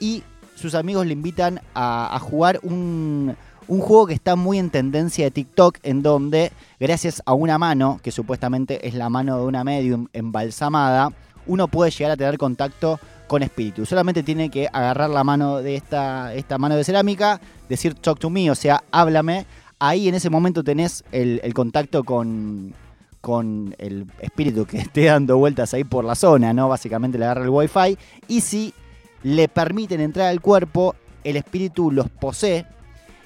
y 0.00 0.22
sus 0.54 0.74
amigos 0.74 1.06
le 1.06 1.12
invitan 1.12 1.60
a, 1.74 2.14
a 2.14 2.18
jugar 2.18 2.60
un, 2.62 3.36
un 3.68 3.80
juego 3.80 4.06
que 4.06 4.14
está 4.14 4.36
muy 4.36 4.58
en 4.58 4.70
tendencia 4.70 5.26
de 5.26 5.30
TikTok, 5.30 5.78
en 5.82 6.02
donde, 6.02 6.50
gracias 6.80 7.22
a 7.24 7.34
una 7.34 7.56
mano, 7.56 8.00
que 8.02 8.10
supuestamente 8.10 8.88
es 8.88 8.94
la 8.94 9.10
mano 9.10 9.38
de 9.38 9.44
una 9.44 9.64
medium 9.64 10.08
embalsamada, 10.12 11.12
uno 11.46 11.68
puede 11.68 11.90
llegar 11.90 12.12
a 12.12 12.16
tener 12.16 12.36
contacto 12.36 12.98
con 13.30 13.44
espíritus. 13.44 13.88
Solamente 13.88 14.24
tiene 14.24 14.50
que 14.50 14.66
agarrar 14.72 15.08
la 15.08 15.22
mano 15.22 15.58
de 15.58 15.76
esta, 15.76 16.34
esta 16.34 16.58
mano 16.58 16.74
de 16.74 16.82
cerámica, 16.82 17.40
decir 17.68 17.94
talk 17.94 18.18
to 18.18 18.28
me, 18.28 18.50
o 18.50 18.56
sea, 18.56 18.82
háblame. 18.90 19.46
Ahí 19.78 20.08
en 20.08 20.16
ese 20.16 20.30
momento 20.30 20.64
tenés 20.64 21.04
el, 21.12 21.40
el 21.44 21.54
contacto 21.54 22.02
con, 22.02 22.74
con 23.20 23.76
el 23.78 24.08
espíritu 24.18 24.66
que 24.66 24.78
esté 24.78 25.04
dando 25.04 25.38
vueltas 25.38 25.72
ahí 25.74 25.84
por 25.84 26.04
la 26.04 26.16
zona, 26.16 26.52
¿no? 26.52 26.68
Básicamente 26.68 27.18
le 27.18 27.26
agarra 27.26 27.44
el 27.44 27.50
wifi. 27.50 27.96
Y 28.26 28.40
si 28.40 28.74
le 29.22 29.46
permiten 29.46 30.00
entrar 30.00 30.26
al 30.26 30.40
cuerpo, 30.40 30.96
el 31.22 31.36
espíritu 31.36 31.92
los 31.92 32.08
posee. 32.10 32.66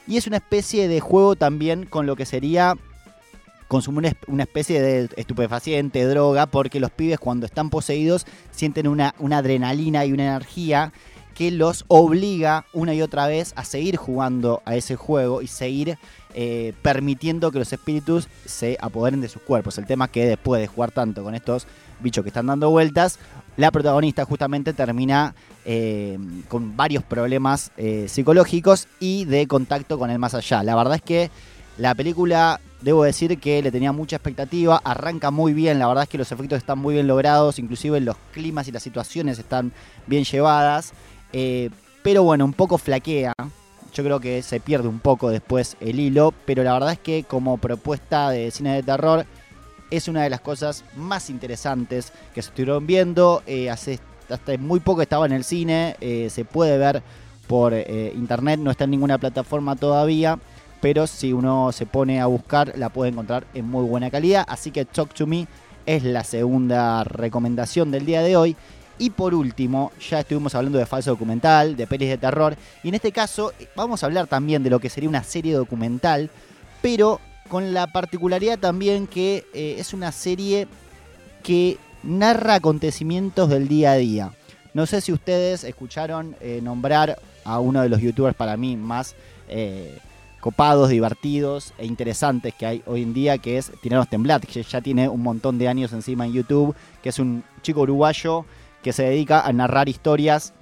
Y 0.06 0.18
es 0.18 0.26
una 0.26 0.36
especie 0.36 0.86
de 0.86 1.00
juego 1.00 1.34
también 1.34 1.86
con 1.86 2.04
lo 2.04 2.14
que 2.14 2.26
sería 2.26 2.74
consumir 3.74 3.98
una 3.98 4.08
esp- 4.10 4.28
una 4.28 4.42
especie 4.44 4.80
de 4.80 5.08
estupefaciente, 5.16 6.04
droga, 6.06 6.46
porque 6.46 6.80
los 6.80 6.90
pibes 6.90 7.18
cuando 7.18 7.44
están 7.46 7.70
poseídos 7.70 8.26
sienten 8.50 8.86
una, 8.88 9.14
una 9.18 9.38
adrenalina 9.38 10.04
y 10.04 10.12
una 10.12 10.24
energía 10.24 10.92
que 11.34 11.50
los 11.50 11.84
obliga 11.88 12.64
una 12.72 12.94
y 12.94 13.02
otra 13.02 13.26
vez 13.26 13.52
a 13.56 13.64
seguir 13.64 13.96
jugando 13.96 14.62
a 14.64 14.76
ese 14.76 14.94
juego 14.94 15.42
y 15.42 15.48
seguir 15.48 15.98
eh, 16.32 16.72
permitiendo 16.82 17.50
que 17.50 17.58
los 17.58 17.72
espíritus 17.72 18.28
se 18.44 18.76
apoderen 18.80 19.20
de 19.20 19.28
sus 19.28 19.42
cuerpos. 19.42 19.76
El 19.78 19.86
tema 19.86 20.04
es 20.04 20.10
que 20.12 20.26
después 20.26 20.60
de 20.60 20.68
jugar 20.68 20.92
tanto 20.92 21.24
con 21.24 21.34
estos 21.34 21.66
bichos 22.00 22.22
que 22.22 22.28
están 22.28 22.46
dando 22.46 22.70
vueltas, 22.70 23.18
la 23.56 23.70
protagonista 23.72 24.24
justamente 24.24 24.72
termina 24.72 25.34
eh, 25.64 26.18
con 26.48 26.76
varios 26.76 27.02
problemas 27.02 27.72
eh, 27.76 28.06
psicológicos 28.08 28.86
y 29.00 29.24
de 29.24 29.46
contacto 29.48 29.98
con 29.98 30.10
el 30.10 30.18
más 30.20 30.34
allá. 30.34 30.62
La 30.62 30.76
verdad 30.76 30.94
es 30.96 31.02
que 31.02 31.30
la 31.78 31.94
película, 31.96 32.60
debo 32.84 33.02
decir 33.02 33.40
que 33.40 33.62
le 33.62 33.72
tenía 33.72 33.92
mucha 33.92 34.16
expectativa, 34.16 34.80
arranca 34.84 35.30
muy 35.30 35.54
bien, 35.54 35.78
la 35.78 35.88
verdad 35.88 36.02
es 36.02 36.08
que 36.10 36.18
los 36.18 36.30
efectos 36.30 36.58
están 36.58 36.78
muy 36.78 36.94
bien 36.94 37.06
logrados, 37.06 37.58
inclusive 37.58 37.98
los 38.00 38.16
climas 38.32 38.68
y 38.68 38.72
las 38.72 38.82
situaciones 38.82 39.38
están 39.38 39.72
bien 40.06 40.24
llevadas, 40.24 40.92
eh, 41.32 41.70
pero 42.02 42.22
bueno, 42.22 42.44
un 42.44 42.52
poco 42.52 42.76
flaquea. 42.76 43.32
Yo 43.94 44.04
creo 44.04 44.20
que 44.20 44.42
se 44.42 44.60
pierde 44.60 44.88
un 44.88 44.98
poco 44.98 45.30
después 45.30 45.78
el 45.80 45.98
hilo, 45.98 46.34
pero 46.44 46.62
la 46.62 46.74
verdad 46.74 46.92
es 46.92 46.98
que 46.98 47.24
como 47.24 47.56
propuesta 47.56 48.28
de 48.28 48.50
cine 48.50 48.74
de 48.74 48.82
terror 48.82 49.24
es 49.90 50.08
una 50.08 50.24
de 50.24 50.30
las 50.30 50.40
cosas 50.40 50.84
más 50.94 51.30
interesantes 51.30 52.12
que 52.34 52.42
se 52.42 52.50
estuvieron 52.50 52.86
viendo. 52.86 53.42
eh, 53.46 53.70
hace 53.70 53.98
hasta 54.28 54.58
muy 54.58 54.80
poco 54.80 55.00
estaba 55.00 55.26
en 55.26 55.32
el 55.32 55.44
cine, 55.44 55.96
eh, 56.00 56.28
se 56.28 56.44
puede 56.44 56.76
ver 56.76 57.02
por 57.46 57.74
internet, 57.74 58.58
no 58.58 58.70
está 58.70 58.84
en 58.84 58.90
ninguna 58.90 59.18
plataforma 59.18 59.76
todavía, 59.76 60.38
pero 60.84 61.06
si 61.06 61.32
uno 61.32 61.72
se 61.72 61.86
pone 61.86 62.20
a 62.20 62.26
buscar 62.26 62.76
la 62.76 62.90
puede 62.90 63.10
encontrar 63.10 63.46
en 63.54 63.66
muy 63.66 63.86
buena 63.86 64.10
calidad. 64.10 64.44
Así 64.46 64.70
que 64.70 64.84
Talk 64.84 65.14
to 65.14 65.26
Me 65.26 65.46
es 65.86 66.04
la 66.04 66.24
segunda 66.24 67.04
recomendación 67.04 67.90
del 67.90 68.04
día 68.04 68.20
de 68.20 68.36
hoy. 68.36 68.54
Y 68.98 69.08
por 69.08 69.32
último, 69.32 69.92
ya 70.10 70.20
estuvimos 70.20 70.54
hablando 70.54 70.78
de 70.78 70.84
falso 70.84 71.12
documental, 71.12 71.74
de 71.74 71.86
pelis 71.86 72.10
de 72.10 72.18
terror, 72.18 72.54
y 72.82 72.88
en 72.88 72.96
este 72.96 73.12
caso 73.12 73.54
eh, 73.58 73.66
vamos 73.74 74.02
a 74.02 74.06
hablar 74.06 74.26
también 74.26 74.62
de 74.62 74.68
lo 74.68 74.78
que 74.78 74.90
sería 74.90 75.08
una 75.08 75.24
serie 75.24 75.54
documental, 75.54 76.28
pero 76.82 77.18
con 77.48 77.72
la 77.72 77.86
particularidad 77.86 78.58
también 78.58 79.06
que 79.06 79.46
eh, 79.54 79.76
es 79.78 79.94
una 79.94 80.12
serie 80.12 80.68
que 81.42 81.78
narra 82.02 82.56
acontecimientos 82.56 83.48
del 83.48 83.68
día 83.68 83.92
a 83.92 83.96
día. 83.96 84.32
No 84.74 84.84
sé 84.84 85.00
si 85.00 85.14
ustedes 85.14 85.64
escucharon 85.64 86.36
eh, 86.42 86.60
nombrar 86.62 87.18
a 87.42 87.58
uno 87.58 87.80
de 87.80 87.88
los 87.88 88.02
youtubers 88.02 88.36
para 88.36 88.58
mí 88.58 88.76
más 88.76 89.14
copados, 90.44 90.90
divertidos 90.90 91.72
e 91.78 91.86
interesantes 91.86 92.52
que 92.52 92.66
hay 92.66 92.82
hoy 92.84 93.00
en 93.00 93.14
día, 93.14 93.38
que 93.38 93.56
es 93.56 93.72
Tiranos 93.80 94.10
Temblat, 94.10 94.44
que 94.44 94.62
ya 94.62 94.82
tiene 94.82 95.08
un 95.08 95.22
montón 95.22 95.56
de 95.56 95.68
años 95.68 95.94
encima 95.94 96.26
en 96.26 96.34
YouTube, 96.34 96.76
que 97.02 97.08
es 97.08 97.18
un 97.18 97.42
chico 97.62 97.80
uruguayo 97.80 98.44
que 98.82 98.92
se 98.92 99.04
dedica 99.04 99.40
a 99.40 99.50
narrar 99.54 99.88
historias 99.88 100.52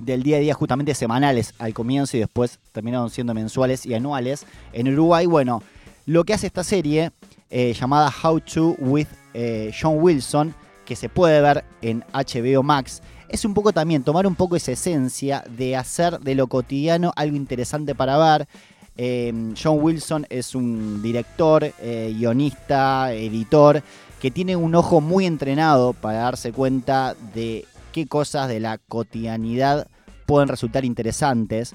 del 0.00 0.22
día 0.22 0.38
a 0.38 0.40
día 0.40 0.54
justamente 0.54 0.94
semanales 0.94 1.52
al 1.58 1.74
comienzo 1.74 2.16
y 2.16 2.20
después 2.20 2.58
terminaron 2.72 3.10
siendo 3.10 3.34
mensuales 3.34 3.84
y 3.84 3.92
anuales. 3.92 4.46
En 4.72 4.90
Uruguay, 4.90 5.26
bueno, 5.26 5.62
Lo 6.06 6.24
que 6.24 6.32
hace 6.32 6.46
esta 6.46 6.64
serie, 6.64 7.10
eh, 7.50 7.74
llamada 7.78 8.10
How 8.24 8.40
to 8.40 8.76
with 8.78 9.08
eh, 9.34 9.74
John 9.78 9.98
Wilson, 10.00 10.54
que 10.86 10.96
se 10.96 11.10
puede 11.10 11.42
ver 11.42 11.66
en 11.82 12.02
HBO 12.14 12.62
Max, 12.62 13.02
es 13.28 13.44
un 13.44 13.52
poco 13.52 13.72
también 13.72 14.04
tomar 14.04 14.26
un 14.26 14.34
poco 14.34 14.56
esa 14.56 14.72
esencia 14.72 15.44
de 15.50 15.76
hacer 15.76 16.18
de 16.20 16.34
lo 16.34 16.46
cotidiano 16.46 17.12
algo 17.14 17.36
interesante 17.36 17.94
para 17.94 18.16
ver. 18.16 18.48
Eh, 18.96 19.52
John 19.60 19.78
Wilson 19.80 20.26
es 20.28 20.54
un 20.54 21.02
director, 21.02 21.64
eh, 21.80 22.14
guionista, 22.16 23.12
editor, 23.12 23.82
que 24.20 24.30
tiene 24.30 24.56
un 24.56 24.74
ojo 24.74 25.00
muy 25.00 25.26
entrenado 25.26 25.92
para 25.92 26.18
darse 26.18 26.52
cuenta 26.52 27.14
de 27.34 27.64
qué 27.92 28.06
cosas 28.06 28.48
de 28.48 28.60
la 28.60 28.78
cotidianidad 28.78 29.88
pueden 30.26 30.48
resultar 30.48 30.84
interesantes. 30.84 31.74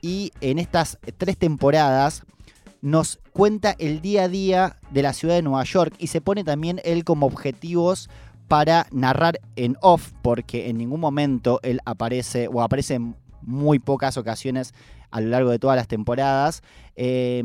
Y 0.00 0.32
en 0.40 0.58
estas 0.58 0.98
tres 1.16 1.36
temporadas 1.36 2.22
nos 2.80 3.18
cuenta 3.32 3.74
el 3.78 4.00
día 4.00 4.24
a 4.24 4.28
día 4.28 4.76
de 4.90 5.02
la 5.02 5.12
ciudad 5.12 5.34
de 5.34 5.42
Nueva 5.42 5.64
York 5.64 5.94
y 5.98 6.08
se 6.08 6.20
pone 6.20 6.44
también 6.44 6.80
él 6.84 7.04
como 7.04 7.26
objetivos 7.26 8.08
para 8.46 8.86
narrar 8.92 9.40
en 9.56 9.76
off, 9.80 10.12
porque 10.22 10.68
en 10.68 10.78
ningún 10.78 11.00
momento 11.00 11.60
él 11.62 11.80
aparece, 11.84 12.48
o 12.48 12.62
aparece 12.62 12.94
en 12.94 13.16
muy 13.42 13.78
pocas 13.78 14.16
ocasiones 14.16 14.74
a 15.10 15.20
lo 15.20 15.28
largo 15.28 15.50
de 15.50 15.58
todas 15.58 15.76
las 15.76 15.88
temporadas, 15.88 16.62
eh, 16.96 17.42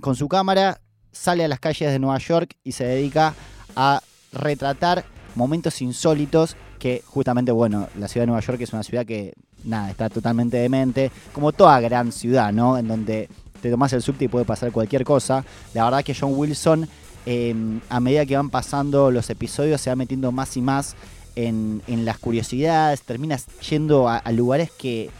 con 0.00 0.14
su 0.14 0.28
cámara 0.28 0.80
sale 1.12 1.44
a 1.44 1.48
las 1.48 1.60
calles 1.60 1.90
de 1.90 1.98
Nueva 1.98 2.18
York 2.18 2.56
y 2.62 2.72
se 2.72 2.84
dedica 2.84 3.34
a 3.76 4.00
retratar 4.32 5.04
momentos 5.34 5.80
insólitos 5.82 6.56
que 6.78 7.02
justamente, 7.06 7.52
bueno, 7.52 7.88
la 7.98 8.08
ciudad 8.08 8.22
de 8.22 8.28
Nueva 8.28 8.40
York 8.44 8.60
es 8.60 8.72
una 8.72 8.82
ciudad 8.82 9.04
que, 9.04 9.34
nada, 9.64 9.90
está 9.90 10.08
totalmente 10.08 10.56
demente, 10.56 11.10
como 11.32 11.52
toda 11.52 11.80
gran 11.80 12.10
ciudad, 12.10 12.52
¿no? 12.52 12.78
En 12.78 12.88
donde 12.88 13.28
te 13.60 13.70
tomas 13.70 13.92
el 13.92 14.02
subte 14.02 14.24
y 14.24 14.28
puede 14.28 14.44
pasar 14.44 14.72
cualquier 14.72 15.04
cosa. 15.04 15.44
La 15.74 15.84
verdad 15.84 16.02
que 16.02 16.14
John 16.18 16.32
Wilson, 16.34 16.88
eh, 17.26 17.54
a 17.88 18.00
medida 18.00 18.24
que 18.24 18.36
van 18.36 18.50
pasando 18.50 19.10
los 19.10 19.28
episodios, 19.28 19.80
se 19.80 19.90
va 19.90 19.96
metiendo 19.96 20.32
más 20.32 20.56
y 20.56 20.62
más 20.62 20.96
en, 21.36 21.82
en 21.86 22.04
las 22.04 22.18
curiosidades, 22.18 23.02
terminas 23.02 23.46
yendo 23.68 24.08
a, 24.08 24.16
a 24.16 24.32
lugares 24.32 24.70
que 24.70 25.10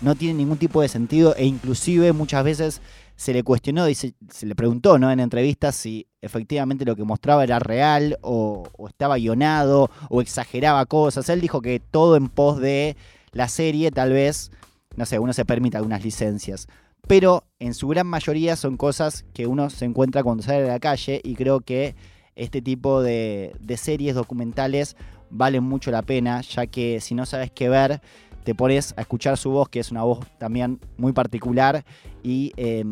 no 0.00 0.14
tienen 0.14 0.38
ningún 0.38 0.58
tipo 0.58 0.82
de 0.82 0.88
sentido 0.88 1.34
e 1.36 1.44
inclusive 1.44 2.12
muchas 2.12 2.44
veces 2.44 2.80
se 3.16 3.34
le 3.34 3.42
cuestionó 3.42 3.88
y 3.88 3.94
se, 3.94 4.14
le 4.40 4.54
preguntó 4.54 4.98
¿no? 4.98 5.10
en 5.10 5.20
entrevistas 5.20 5.76
si 5.76 6.06
efectivamente 6.22 6.86
lo 6.86 6.96
que 6.96 7.04
mostraba 7.04 7.44
era 7.44 7.58
real 7.58 8.18
o, 8.22 8.66
o 8.78 8.88
estaba 8.88 9.16
guionado 9.16 9.90
o 10.08 10.22
exageraba 10.22 10.86
cosas. 10.86 11.28
Él 11.28 11.40
dijo 11.42 11.60
que 11.60 11.80
todo 11.80 12.16
en 12.16 12.28
pos 12.28 12.60
de 12.60 12.96
la 13.32 13.48
serie, 13.48 13.90
tal 13.90 14.12
vez, 14.12 14.50
no 14.96 15.04
sé, 15.04 15.18
uno 15.18 15.34
se 15.34 15.44
permite 15.44 15.76
algunas 15.76 16.02
licencias. 16.02 16.66
Pero 17.06 17.44
en 17.58 17.74
su 17.74 17.88
gran 17.88 18.06
mayoría 18.06 18.56
son 18.56 18.76
cosas 18.76 19.24
que 19.34 19.46
uno 19.46 19.68
se 19.68 19.84
encuentra 19.84 20.22
cuando 20.22 20.42
sale 20.42 20.62
de 20.62 20.68
la 20.68 20.80
calle 20.80 21.20
y 21.22 21.34
creo 21.34 21.60
que 21.60 21.94
este 22.36 22.62
tipo 22.62 23.02
de, 23.02 23.54
de 23.60 23.76
series 23.76 24.14
documentales 24.14 24.96
valen 25.30 25.64
mucho 25.64 25.90
la 25.90 26.02
pena, 26.02 26.40
ya 26.40 26.66
que 26.66 27.00
si 27.00 27.14
no 27.14 27.26
sabes 27.26 27.50
qué 27.50 27.68
ver, 27.68 28.00
te 28.44 28.54
pones 28.54 28.94
a 28.96 29.02
escuchar 29.02 29.36
su 29.36 29.50
voz, 29.50 29.68
que 29.68 29.80
es 29.80 29.90
una 29.90 30.02
voz 30.02 30.20
también 30.38 30.80
muy 30.96 31.12
particular, 31.12 31.84
y, 32.22 32.52
eh, 32.56 32.84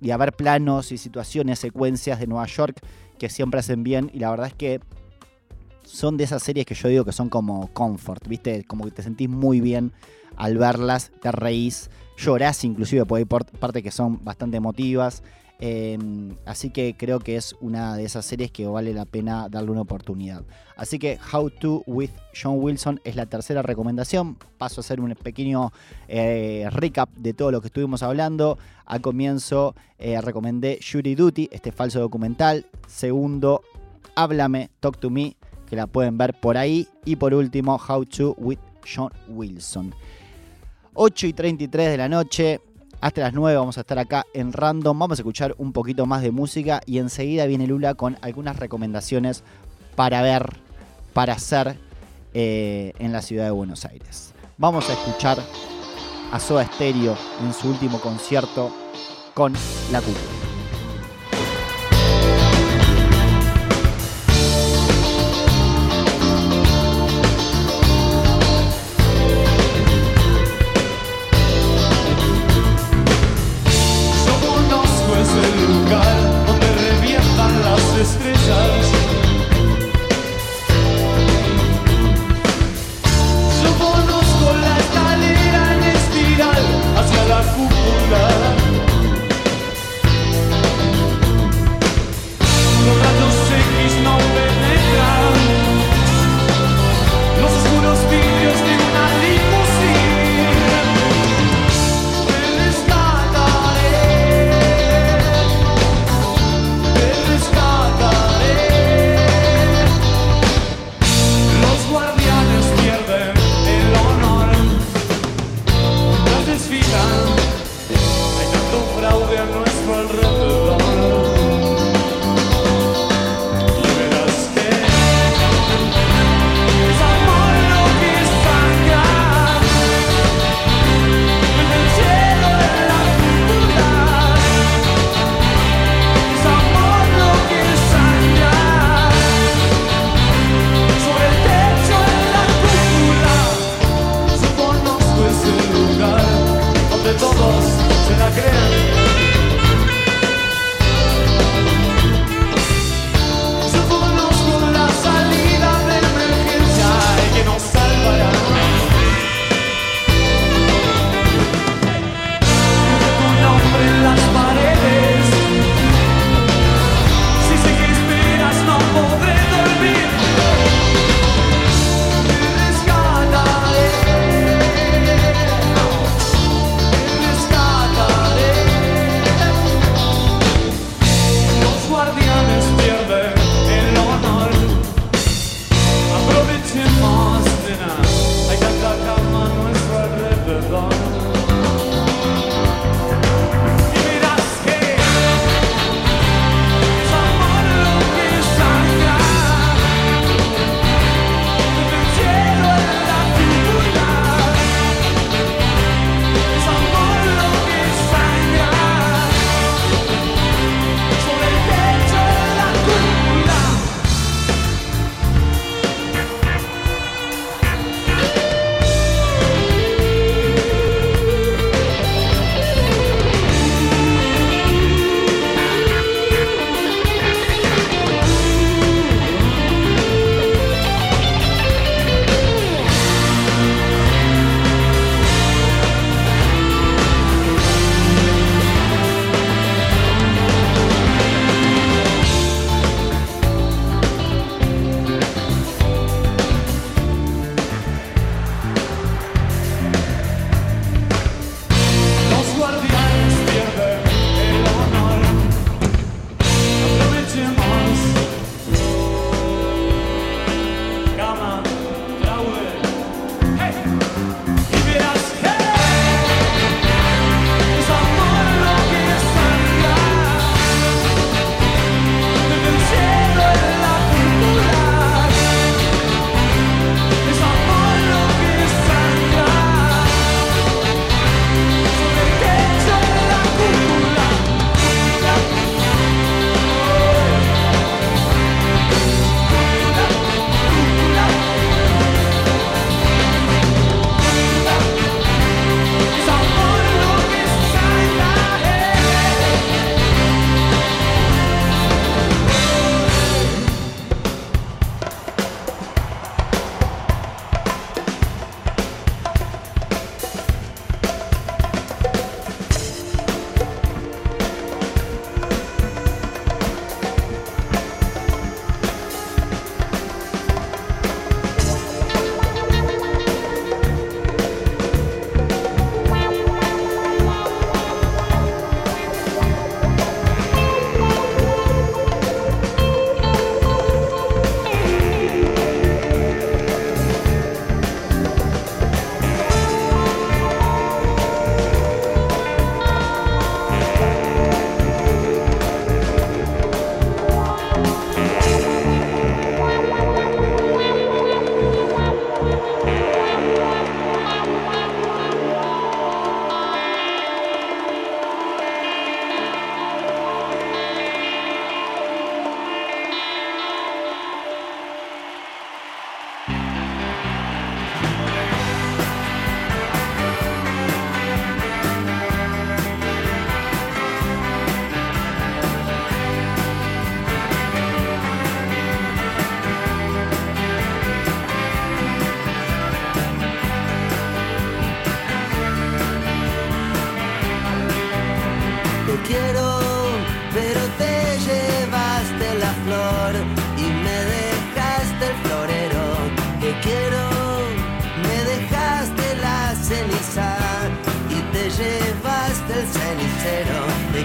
y 0.00 0.10
a 0.10 0.16
ver 0.16 0.32
planos 0.32 0.92
y 0.92 0.98
situaciones, 0.98 1.58
secuencias 1.58 2.20
de 2.20 2.26
Nueva 2.26 2.46
York 2.46 2.80
que 3.18 3.28
siempre 3.28 3.60
hacen 3.60 3.82
bien. 3.82 4.10
Y 4.14 4.18
la 4.18 4.30
verdad 4.30 4.48
es 4.48 4.54
que 4.54 4.80
son 5.84 6.16
de 6.16 6.24
esas 6.24 6.42
series 6.42 6.66
que 6.66 6.74
yo 6.74 6.88
digo 6.88 7.04
que 7.04 7.12
son 7.12 7.28
como 7.28 7.72
comfort, 7.72 8.26
¿viste? 8.28 8.64
Como 8.64 8.84
que 8.84 8.90
te 8.90 9.02
sentís 9.02 9.28
muy 9.28 9.60
bien 9.60 9.92
al 10.36 10.56
verlas, 10.56 11.12
te 11.20 11.32
reís, 11.32 11.90
llorás 12.16 12.64
inclusive, 12.64 13.04
porque 13.04 13.20
hay 13.20 13.44
partes 13.58 13.82
que 13.82 13.90
son 13.90 14.24
bastante 14.24 14.56
emotivas. 14.56 15.22
Eh, 15.62 15.98
así 16.46 16.70
que 16.70 16.96
creo 16.96 17.20
que 17.20 17.36
es 17.36 17.54
una 17.60 17.94
de 17.94 18.04
esas 18.04 18.24
series 18.24 18.50
que 18.50 18.66
vale 18.66 18.94
la 18.94 19.04
pena 19.04 19.48
darle 19.50 19.70
una 19.70 19.82
oportunidad. 19.82 20.42
Así 20.76 20.98
que 20.98 21.18
How 21.32 21.50
to 21.50 21.82
with 21.86 22.10
John 22.34 22.56
Wilson 22.58 23.00
es 23.04 23.14
la 23.14 23.26
tercera 23.26 23.60
recomendación. 23.60 24.36
Paso 24.56 24.80
a 24.80 24.82
hacer 24.82 25.00
un 25.00 25.14
pequeño 25.14 25.72
eh, 26.08 26.66
recap 26.70 27.10
de 27.10 27.34
todo 27.34 27.50
lo 27.50 27.60
que 27.60 27.66
estuvimos 27.66 28.02
hablando. 28.02 28.58
Al 28.86 29.02
comienzo 29.02 29.74
eh, 29.98 30.18
recomendé 30.20 30.80
Jury 30.80 31.14
Duty, 31.14 31.50
este 31.52 31.72
falso 31.72 32.00
documental. 32.00 32.66
Segundo, 32.88 33.62
Háblame, 34.14 34.70
Talk 34.80 34.98
to 34.98 35.10
Me, 35.10 35.36
que 35.68 35.76
la 35.76 35.86
pueden 35.86 36.16
ver 36.16 36.40
por 36.40 36.56
ahí. 36.56 36.88
Y 37.04 37.16
por 37.16 37.34
último, 37.34 37.76
How 37.76 38.06
to 38.06 38.34
with 38.38 38.58
John 38.82 39.12
Wilson. 39.28 39.94
8 40.94 41.26
y 41.26 41.32
33 41.34 41.90
de 41.90 41.96
la 41.98 42.08
noche. 42.08 42.60
Hasta 43.00 43.22
las 43.22 43.32
9 43.32 43.56
vamos 43.56 43.78
a 43.78 43.80
estar 43.80 43.98
acá 43.98 44.26
en 44.34 44.52
Random. 44.52 44.98
Vamos 44.98 45.18
a 45.18 45.22
escuchar 45.22 45.54
un 45.56 45.72
poquito 45.72 46.04
más 46.04 46.22
de 46.22 46.30
música 46.30 46.82
y 46.84 46.98
enseguida 46.98 47.46
viene 47.46 47.66
Lula 47.66 47.94
con 47.94 48.18
algunas 48.20 48.58
recomendaciones 48.58 49.42
para 49.96 50.20
ver, 50.20 50.58
para 51.14 51.34
hacer 51.34 51.78
eh, 52.34 52.92
en 52.98 53.12
la 53.12 53.22
ciudad 53.22 53.44
de 53.44 53.50
Buenos 53.52 53.86
Aires. 53.86 54.34
Vamos 54.58 54.90
a 54.90 54.92
escuchar 54.92 55.38
a 56.30 56.38
Soda 56.38 56.66
Stereo 56.66 57.16
en 57.42 57.54
su 57.54 57.70
último 57.70 58.00
concierto 58.00 58.70
con 59.34 59.54
La 59.90 60.00
Cúpula. 60.00 60.39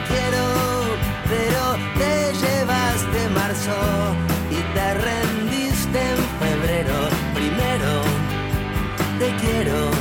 Quiero, 0.07 0.45
pero 1.29 1.61
te 1.99 2.33
llevaste 2.41 3.29
marzo 3.29 3.77
y 4.51 4.59
te 4.73 4.93
rendiste 4.93 5.99
en 5.99 6.19
febrero. 6.41 6.97
Primero, 7.33 7.91
te 9.19 9.27
quiero 9.41 9.94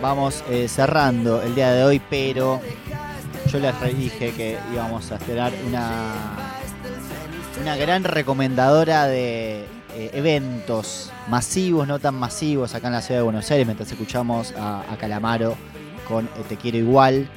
vamos 0.00 0.42
eh, 0.48 0.68
cerrando 0.68 1.42
el 1.42 1.54
día 1.54 1.72
de 1.72 1.84
hoy, 1.84 2.00
pero 2.10 2.60
yo 3.50 3.58
les 3.58 3.98
dije 3.98 4.32
que 4.32 4.58
íbamos 4.72 5.12
a 5.12 5.16
esperar 5.16 5.52
una, 5.66 6.14
una 7.60 7.76
gran 7.76 8.04
recomendadora 8.04 9.06
de 9.06 9.66
eh, 9.94 10.10
eventos 10.14 11.10
masivos, 11.28 11.86
no 11.86 11.98
tan 11.98 12.14
masivos 12.14 12.74
acá 12.74 12.88
en 12.88 12.94
la 12.94 13.02
ciudad 13.02 13.20
de 13.20 13.24
Buenos 13.24 13.50
Aires, 13.50 13.66
mientras 13.66 13.90
escuchamos 13.92 14.54
a, 14.56 14.80
a 14.90 14.96
Calamaro 14.96 15.56
con 16.08 16.24
eh, 16.24 16.28
Te 16.48 16.56
Quiero 16.56 16.78
Igual. 16.78 17.28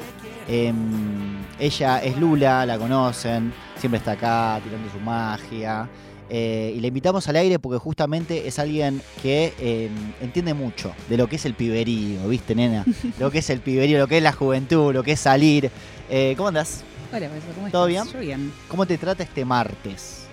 Em, 0.48 1.44
ella 1.60 2.00
es 2.00 2.18
Lula, 2.18 2.66
la 2.66 2.78
conocen, 2.78 3.54
siempre 3.78 3.98
está 3.98 4.14
acá 4.14 4.60
tirando 4.64 4.90
su 4.92 5.00
magia. 5.00 5.88
Eh, 6.30 6.74
y 6.76 6.80
la 6.80 6.88
invitamos 6.88 7.28
al 7.28 7.36
aire 7.36 7.60
porque 7.60 7.78
justamente 7.78 8.48
es 8.48 8.58
alguien 8.58 9.00
que 9.22 9.54
eh, 9.60 9.90
entiende 10.22 10.56
mucho 10.56 10.92
de 11.08 11.18
lo 11.18 11.28
que 11.28 11.36
es 11.36 11.46
el 11.46 11.54
piberío, 11.54 12.28
¿viste, 12.28 12.56
nena? 12.56 12.84
lo 13.20 13.30
que 13.30 13.40
es 13.40 13.50
el 13.52 13.60
piberío, 13.60 14.00
lo 14.00 14.08
que 14.08 14.18
es 14.18 14.24
la 14.24 14.32
juventud, 14.32 14.92
lo 14.94 15.04
que 15.04 15.12
es 15.12 15.20
salir. 15.20 15.70
Eh, 16.10 16.34
¿Cómo 16.36 16.48
andás? 16.50 16.84
Hola, 17.14 17.30
¿cómo 17.56 17.70
¿Todo 17.70 17.88
estás? 17.88 18.06
bien? 18.06 18.14
Yo 18.14 18.20
bien. 18.28 18.54
¿Cómo 18.68 18.86
te 18.88 18.98
trata 18.98 19.22
este 19.24 19.46
martes? 19.46 20.24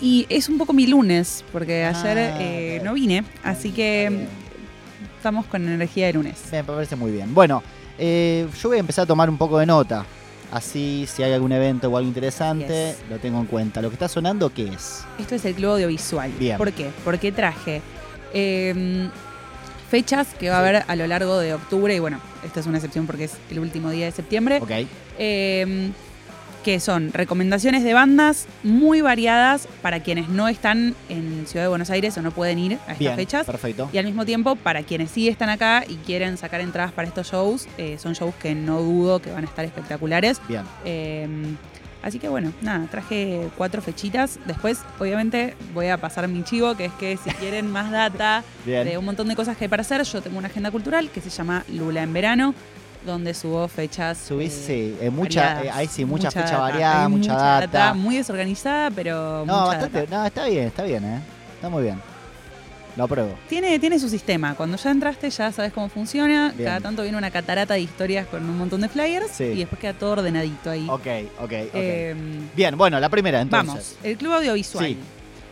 Y 0.00 0.26
es 0.28 0.48
un 0.50 0.58
poco 0.58 0.72
mi 0.74 0.86
lunes, 0.86 1.42
porque 1.52 1.84
ayer 1.84 2.18
Ah, 2.18 2.76
ok. 2.78 2.84
no 2.84 2.92
vine, 2.94 3.24
así 3.42 3.70
que 3.70 4.26
estamos 5.16 5.46
con 5.46 5.66
energía 5.66 6.06
de 6.08 6.12
lunes. 6.12 6.36
Me 6.52 6.62
parece 6.62 6.96
muy 6.96 7.10
bien. 7.12 7.32
Bueno, 7.32 7.62
yo 7.98 8.68
voy 8.68 8.76
a 8.76 8.80
empezar 8.80 9.04
a 9.04 9.06
tomar 9.06 9.30
un 9.30 9.38
poco 9.38 9.58
de 9.58 9.64
nota. 9.66 10.04
Así, 10.52 11.06
si 11.12 11.22
hay 11.22 11.32
algún 11.32 11.52
evento 11.52 11.88
o 11.88 11.96
algo 11.96 12.08
interesante, 12.08 12.94
Yes. 12.98 13.10
lo 13.10 13.18
tengo 13.18 13.40
en 13.40 13.46
cuenta. 13.46 13.82
¿Lo 13.82 13.88
que 13.90 13.94
está 13.94 14.08
sonando 14.08 14.52
qué 14.52 14.68
es? 14.68 15.04
Esto 15.18 15.34
es 15.34 15.44
el 15.44 15.54
Club 15.54 15.72
Audiovisual. 15.72 16.30
Bien. 16.38 16.56
¿Por 16.58 16.72
qué? 16.72 16.90
Porque 17.04 17.32
traje 17.32 17.82
eh, 18.32 19.08
fechas 19.90 20.28
que 20.38 20.50
va 20.50 20.56
a 20.56 20.60
haber 20.60 20.84
a 20.86 20.96
lo 20.96 21.06
largo 21.06 21.38
de 21.38 21.54
octubre, 21.54 21.94
y 21.94 21.98
bueno, 21.98 22.20
esta 22.44 22.60
es 22.60 22.66
una 22.66 22.78
excepción 22.78 23.06
porque 23.06 23.24
es 23.24 23.32
el 23.50 23.58
último 23.58 23.90
día 23.90 24.06
de 24.06 24.12
septiembre. 24.12 24.58
Ok. 24.62 24.70
eh, 25.18 25.90
que 26.64 26.80
son 26.80 27.12
recomendaciones 27.12 27.84
de 27.84 27.92
bandas 27.94 28.46
muy 28.64 29.02
variadas 29.02 29.68
para 29.82 30.00
quienes 30.00 30.28
no 30.30 30.48
están 30.48 30.94
en 31.08 31.46
Ciudad 31.46 31.66
de 31.66 31.68
Buenos 31.68 31.90
Aires 31.90 32.16
o 32.16 32.22
no 32.22 32.30
pueden 32.32 32.58
ir 32.58 32.72
a 32.72 32.76
estas 32.92 32.98
Bien, 32.98 33.14
fechas. 33.14 33.46
perfecto. 33.46 33.88
Y 33.92 33.98
al 33.98 34.06
mismo 34.06 34.24
tiempo, 34.24 34.56
para 34.56 34.82
quienes 34.82 35.10
sí 35.10 35.28
están 35.28 35.50
acá 35.50 35.84
y 35.86 35.96
quieren 35.96 36.36
sacar 36.38 36.62
entradas 36.62 36.92
para 36.92 37.06
estos 37.06 37.30
shows, 37.30 37.68
eh, 37.78 37.98
son 37.98 38.14
shows 38.14 38.34
que 38.36 38.54
no 38.54 38.80
dudo 38.80 39.20
que 39.20 39.30
van 39.30 39.44
a 39.44 39.46
estar 39.46 39.64
espectaculares. 39.64 40.40
Bien. 40.48 40.62
Eh, 40.86 41.28
así 42.02 42.18
que 42.18 42.28
bueno, 42.30 42.52
nada, 42.62 42.86
traje 42.90 43.48
cuatro 43.58 43.82
fechitas. 43.82 44.38
Después, 44.46 44.80
obviamente, 44.98 45.54
voy 45.74 45.88
a 45.88 45.98
pasar 45.98 46.26
mi 46.28 46.42
chivo, 46.44 46.74
que 46.76 46.86
es 46.86 46.92
que 46.94 47.18
si 47.18 47.30
quieren 47.40 47.70
más 47.70 47.90
data 47.90 48.42
de 48.64 48.96
un 48.96 49.04
montón 49.04 49.28
de 49.28 49.36
cosas 49.36 49.56
que 49.58 49.64
hay 49.64 49.68
para 49.68 49.82
hacer, 49.82 50.02
yo 50.02 50.22
tengo 50.22 50.38
una 50.38 50.48
agenda 50.48 50.70
cultural 50.70 51.10
que 51.10 51.20
se 51.20 51.28
llama 51.28 51.62
Lula 51.68 52.02
en 52.02 52.12
Verano, 52.14 52.54
donde 53.04 53.34
subo 53.34 53.66
fechas. 53.68 54.18
Subís, 54.18 54.52
eh, 54.52 54.64
sí, 54.66 54.96
eh, 55.00 55.10
mucha, 55.10 55.54
variadas. 55.54 55.64
eh, 55.66 55.70
ahí 55.78 55.86
sí, 55.88 56.04
mucha, 56.04 56.30
fecha 56.30 56.44
data. 56.46 56.58
variada, 56.58 57.08
mucha, 57.08 57.34
data. 57.34 57.94
Muy 57.94 58.16
desorganizada, 58.16 58.90
pero. 58.90 59.44
No, 59.46 59.54
mucha 59.60 59.66
bastante, 59.66 59.98
data. 60.00 60.16
no, 60.16 60.26
está 60.26 60.46
bien, 60.46 60.66
está 60.66 60.82
bien, 60.84 61.04
¿eh? 61.04 61.20
Está 61.54 61.68
muy 61.68 61.82
bien. 61.82 62.00
Lo 62.96 63.04
apruebo. 63.04 63.34
Tiene, 63.48 63.76
tiene 63.80 63.98
su 63.98 64.08
sistema. 64.08 64.54
Cuando 64.54 64.76
ya 64.76 64.90
entraste 64.92 65.28
ya 65.28 65.50
sabes 65.50 65.72
cómo 65.72 65.88
funciona. 65.88 66.52
Bien. 66.56 66.68
Cada 66.68 66.80
tanto 66.80 67.02
viene 67.02 67.18
una 67.18 67.30
catarata 67.32 67.74
de 67.74 67.80
historias 67.80 68.24
con 68.28 68.48
un 68.48 68.56
montón 68.56 68.80
de 68.82 68.88
flyers 68.88 69.32
Sí. 69.32 69.44
y 69.44 69.58
después 69.58 69.80
queda 69.80 69.94
todo 69.94 70.12
ordenadito 70.12 70.70
ahí. 70.70 70.86
Ok, 70.88 71.06
ok, 71.40 71.42
ok. 71.42 71.52
Eh, 71.74 72.14
bien, 72.54 72.78
bueno, 72.78 73.00
la 73.00 73.08
primera 73.08 73.40
entonces. 73.40 73.68
Vamos, 73.68 73.96
el 74.04 74.16
Club 74.16 74.34
Audiovisual. 74.34 74.86
Sí. 74.86 74.96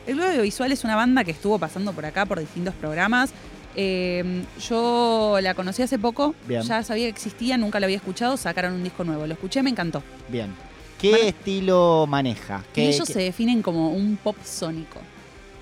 El 0.07 0.15
Club 0.15 0.27
Audiovisual 0.29 0.71
es 0.71 0.85
una 0.85 0.95
banda 0.95 1.25
que 1.25 1.33
estuvo 1.33 1.59
pasando 1.59 1.93
por 1.93 2.07
acá 2.07 2.27
por 2.27 2.39
distintos 2.39 2.75
programas. 2.75 3.31
Eh, 3.75 4.45
yo 4.68 5.39
la 5.41 5.55
conocí 5.55 5.83
hace 5.83 5.99
poco, 5.99 6.35
Bien. 6.47 6.62
ya 6.62 6.83
sabía 6.83 7.05
que 7.07 7.11
existía, 7.11 7.57
nunca 7.57 7.81
la 7.81 7.87
había 7.87 7.97
escuchado, 7.97 8.37
sacaron 8.37 8.75
un 8.75 8.85
disco 8.85 9.05
nuevo. 9.05 9.27
Lo 9.27 9.33
escuché, 9.35 9.62
me 9.62 9.70
encantó. 9.70 10.03
Bien. 10.29 10.53
¿Qué 11.01 11.11
Bueno. 11.11 11.25
estilo 11.27 12.07
maneja? 12.09 12.62
¿Qué- 12.73 12.89
ellos 12.89 13.07
qué- 13.09 13.12
se 13.14 13.20
definen 13.20 13.62
como 13.62 13.91
un 13.93 14.16
pop 14.16 14.37
sónico. 14.45 15.01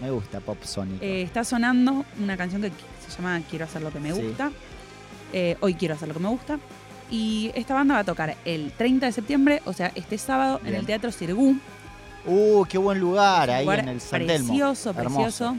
Me 0.01 0.11
gusta 0.11 0.41
Pop 0.41 0.57
Sonic. 0.65 1.03
Eh, 1.03 1.21
está 1.23 1.45
sonando 1.45 2.07
una 2.23 2.35
canción 2.39 2.63
que 2.63 2.71
se 3.07 3.15
llama 3.17 3.43
Quiero 3.51 3.67
hacer 3.67 3.83
lo 3.83 3.93
que 3.93 4.01
me 4.01 4.13
Sí. 4.15 4.23
gusta. 4.23 4.51
Eh, 5.33 5.57
hoy 5.61 5.75
quiero 5.75 5.95
hacer 5.95 6.09
lo 6.09 6.15
que 6.15 6.21
me 6.21 6.31
gusta. 6.31 6.59
Y 7.11 7.51
esta 7.55 7.75
banda 7.75 7.95
va 7.95 8.01
a 8.01 8.05
tocar 8.05 8.35
el 8.47 8.73
30 8.73 9.05
de 9.07 9.13
septiembre, 9.13 9.61
o 9.67 9.73
sea, 9.75 9.93
este 9.95 10.17
sábado, 10.17 10.59
en 10.65 10.75
el 10.75 10.87
Teatro 10.87 11.13
Sirgú. 11.13 11.57
Uh, 12.25 12.65
qué 12.67 12.79
buen 12.79 12.99
lugar 12.99 13.51
ahí 13.51 13.65
lugar 13.65 13.81
en 13.81 13.89
el 13.89 14.01
San 14.01 14.27
Telmo. 14.27 14.49
Precioso, 14.49 14.91
Hermoso. 14.97 15.57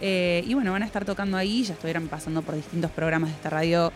Eh, 0.00 0.42
y 0.46 0.54
bueno, 0.54 0.72
van 0.72 0.82
a 0.82 0.86
estar 0.86 1.04
tocando 1.04 1.36
ahí. 1.36 1.62
Ya 1.64 1.74
estuvieron 1.74 2.08
pasando 2.08 2.42
por 2.42 2.54
distintos 2.56 2.90
programas 2.90 3.30
de 3.30 3.36
esta 3.36 3.50
radio, 3.50 3.88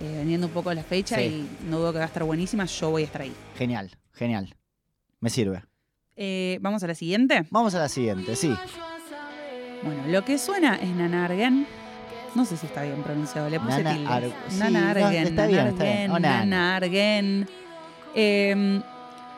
eh, 0.00 0.14
vendiendo 0.18 0.46
un 0.46 0.52
poco 0.52 0.72
la 0.72 0.82
fecha 0.82 1.16
Sí. 1.16 1.22
y 1.22 1.66
no 1.68 1.78
dudo 1.78 1.92
que 1.92 1.98
va 1.98 2.04
a 2.04 2.08
estar 2.08 2.24
buenísima. 2.24 2.64
Yo 2.64 2.90
voy 2.90 3.02
a 3.02 3.06
estar 3.06 3.22
ahí. 3.22 3.32
Genial, 3.56 3.90
genial. 4.12 4.54
Me 5.20 5.28
sirve. 5.30 5.62
Eh, 6.16 6.58
Vamos 6.60 6.82
a 6.82 6.86
la 6.86 6.94
siguiente. 6.94 7.46
Vamos 7.50 7.74
a 7.74 7.78
la 7.78 7.88
siguiente, 7.88 8.36
sí. 8.36 8.54
Bueno, 9.82 10.02
lo 10.08 10.24
que 10.24 10.38
suena 10.38 10.76
es 10.76 10.88
Nana 10.90 11.24
Argen. 11.24 11.66
No 12.34 12.44
sé 12.44 12.56
si 12.56 12.66
está 12.66 12.82
bien 12.82 13.02
pronunciado, 13.02 13.48
le 13.50 13.58
puse 13.58 13.82
Nana 13.82 13.92
tildes. 13.94 14.10
Ar- 14.10 14.50
sí, 14.50 14.58
Nana 14.58 14.80
no, 14.80 14.88
Argen, 14.90 15.22
está 15.26 15.30
Nana 15.34 15.46
bien, 15.48 15.66
está 15.66 15.84
bien. 15.84 16.00
Argen, 16.10 16.12
Nana. 16.12 16.38
Nana 16.44 16.76
Argen. 16.76 17.48
Eh, 18.14 18.80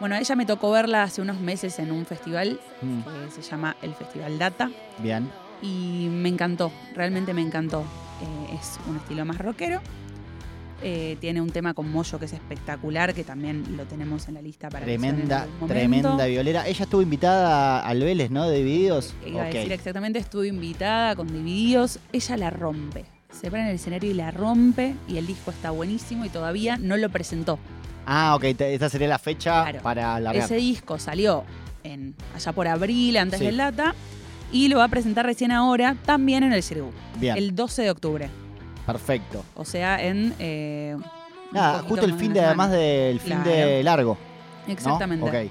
bueno, 0.01 0.17
ella 0.17 0.35
me 0.37 0.45
tocó 0.47 0.71
verla 0.73 1.05
hace 1.05 1.23
unos 1.23 1.39
meses 1.41 1.79
en 1.79 1.93
un 1.93 2.05
festival 2.05 2.59
Mm, 2.81 3.01
que 3.03 3.31
se 3.31 3.43
llama 3.49 3.77
el 3.83 3.95
Festival 3.95 4.37
Data 4.39 4.69
Bien. 4.99 5.31
Y 5.63 6.09
me 6.11 6.29
encantó, 6.29 6.73
realmente 6.95 7.33
me 7.35 7.41
encantó. 7.43 7.81
Eh, 8.51 8.57
es 8.61 8.79
un 8.89 8.97
estilo 8.97 9.25
más 9.25 9.39
rockero. 9.39 9.81
Eh, 10.85 11.17
tiene 11.21 11.41
un 11.41 11.51
tema 11.51 11.75
con 11.75 11.89
Moyo 11.93 12.19
que 12.19 12.25
es 12.25 12.33
espectacular, 12.33 13.15
que 13.15 13.23
también 13.23 13.77
lo 13.77 13.85
tenemos 13.85 14.27
en 14.27 14.35
la 14.35 14.43
lista 14.43 14.69
para 14.69 14.85
Tremenda, 14.85 15.47
tremenda 15.69 16.27
violera. 16.27 16.67
Ella 16.67 16.83
estuvo 16.85 17.01
invitada 17.03 17.87
al 17.87 18.01
Vélez, 18.03 18.33
¿no? 18.33 18.49
De 18.49 18.59
Divididos. 18.59 19.15
Iba 19.25 19.43
a 19.43 19.47
decir 19.47 19.71
exactamente, 19.71 20.19
estuve 20.19 20.49
invitada 20.49 21.15
con 21.15 21.29
Divididos. 21.29 22.01
Ella 22.13 22.37
la 22.37 22.51
rompe. 22.51 23.05
Se 23.31 23.49
para 23.51 23.63
en 23.63 23.69
el 23.71 23.77
escenario 23.77 24.11
y 24.11 24.15
la 24.15 24.33
rompe. 24.33 24.97
Y 25.07 25.19
el 25.19 25.27
disco 25.29 25.53
está 25.53 25.71
buenísimo 25.71 26.25
y 26.25 26.29
todavía 26.31 26.77
no 26.79 26.97
lo 26.97 27.09
presentó. 27.11 27.61
Ah, 28.05 28.35
ok. 28.35 28.43
Esta 28.45 28.89
sería 28.89 29.07
la 29.07 29.21
fecha 29.21 29.63
Claro. 29.63 29.83
para 29.83 30.19
largar. 30.19 30.45
Ese 30.45 30.57
disco 30.57 30.99
salió 30.99 31.45
en, 31.85 32.17
allá 32.35 32.53
por 32.53 32.67
abril, 32.67 33.17
antes 33.19 33.39
Sí. 33.39 33.47
del 33.47 33.57
Data. 33.57 33.95
Y 34.53 34.69
lo 34.69 34.79
va 34.79 34.85
a 34.85 34.89
presentar 34.89 35.25
recién 35.27 35.51
ahora, 35.51 35.97
también 36.05 36.45
en 36.45 36.53
el 36.53 36.63
Cirgu. 36.63 36.91
Bien, 37.17 37.37
El 37.37 37.55
12 37.57 37.83
de 37.83 37.91
octubre. 37.91 38.29
perfecto. 38.87 39.45
O 39.55 39.65
sea, 39.65 40.03
en. 40.03 40.35
eh, 40.39 40.97
Nada, 41.53 41.79
poquito 41.79 41.89
justo 41.89 42.07
el 42.07 42.15
fin 42.15 42.33
de, 42.33 42.41
además 42.41 42.71
del 42.71 43.19
fin 43.21 43.35
Claro. 43.43 43.51
de 43.51 43.83
largo. 43.83 44.19
¿no? 44.67 44.73
Exactamente. 44.73 45.25
Ok. 45.27 45.51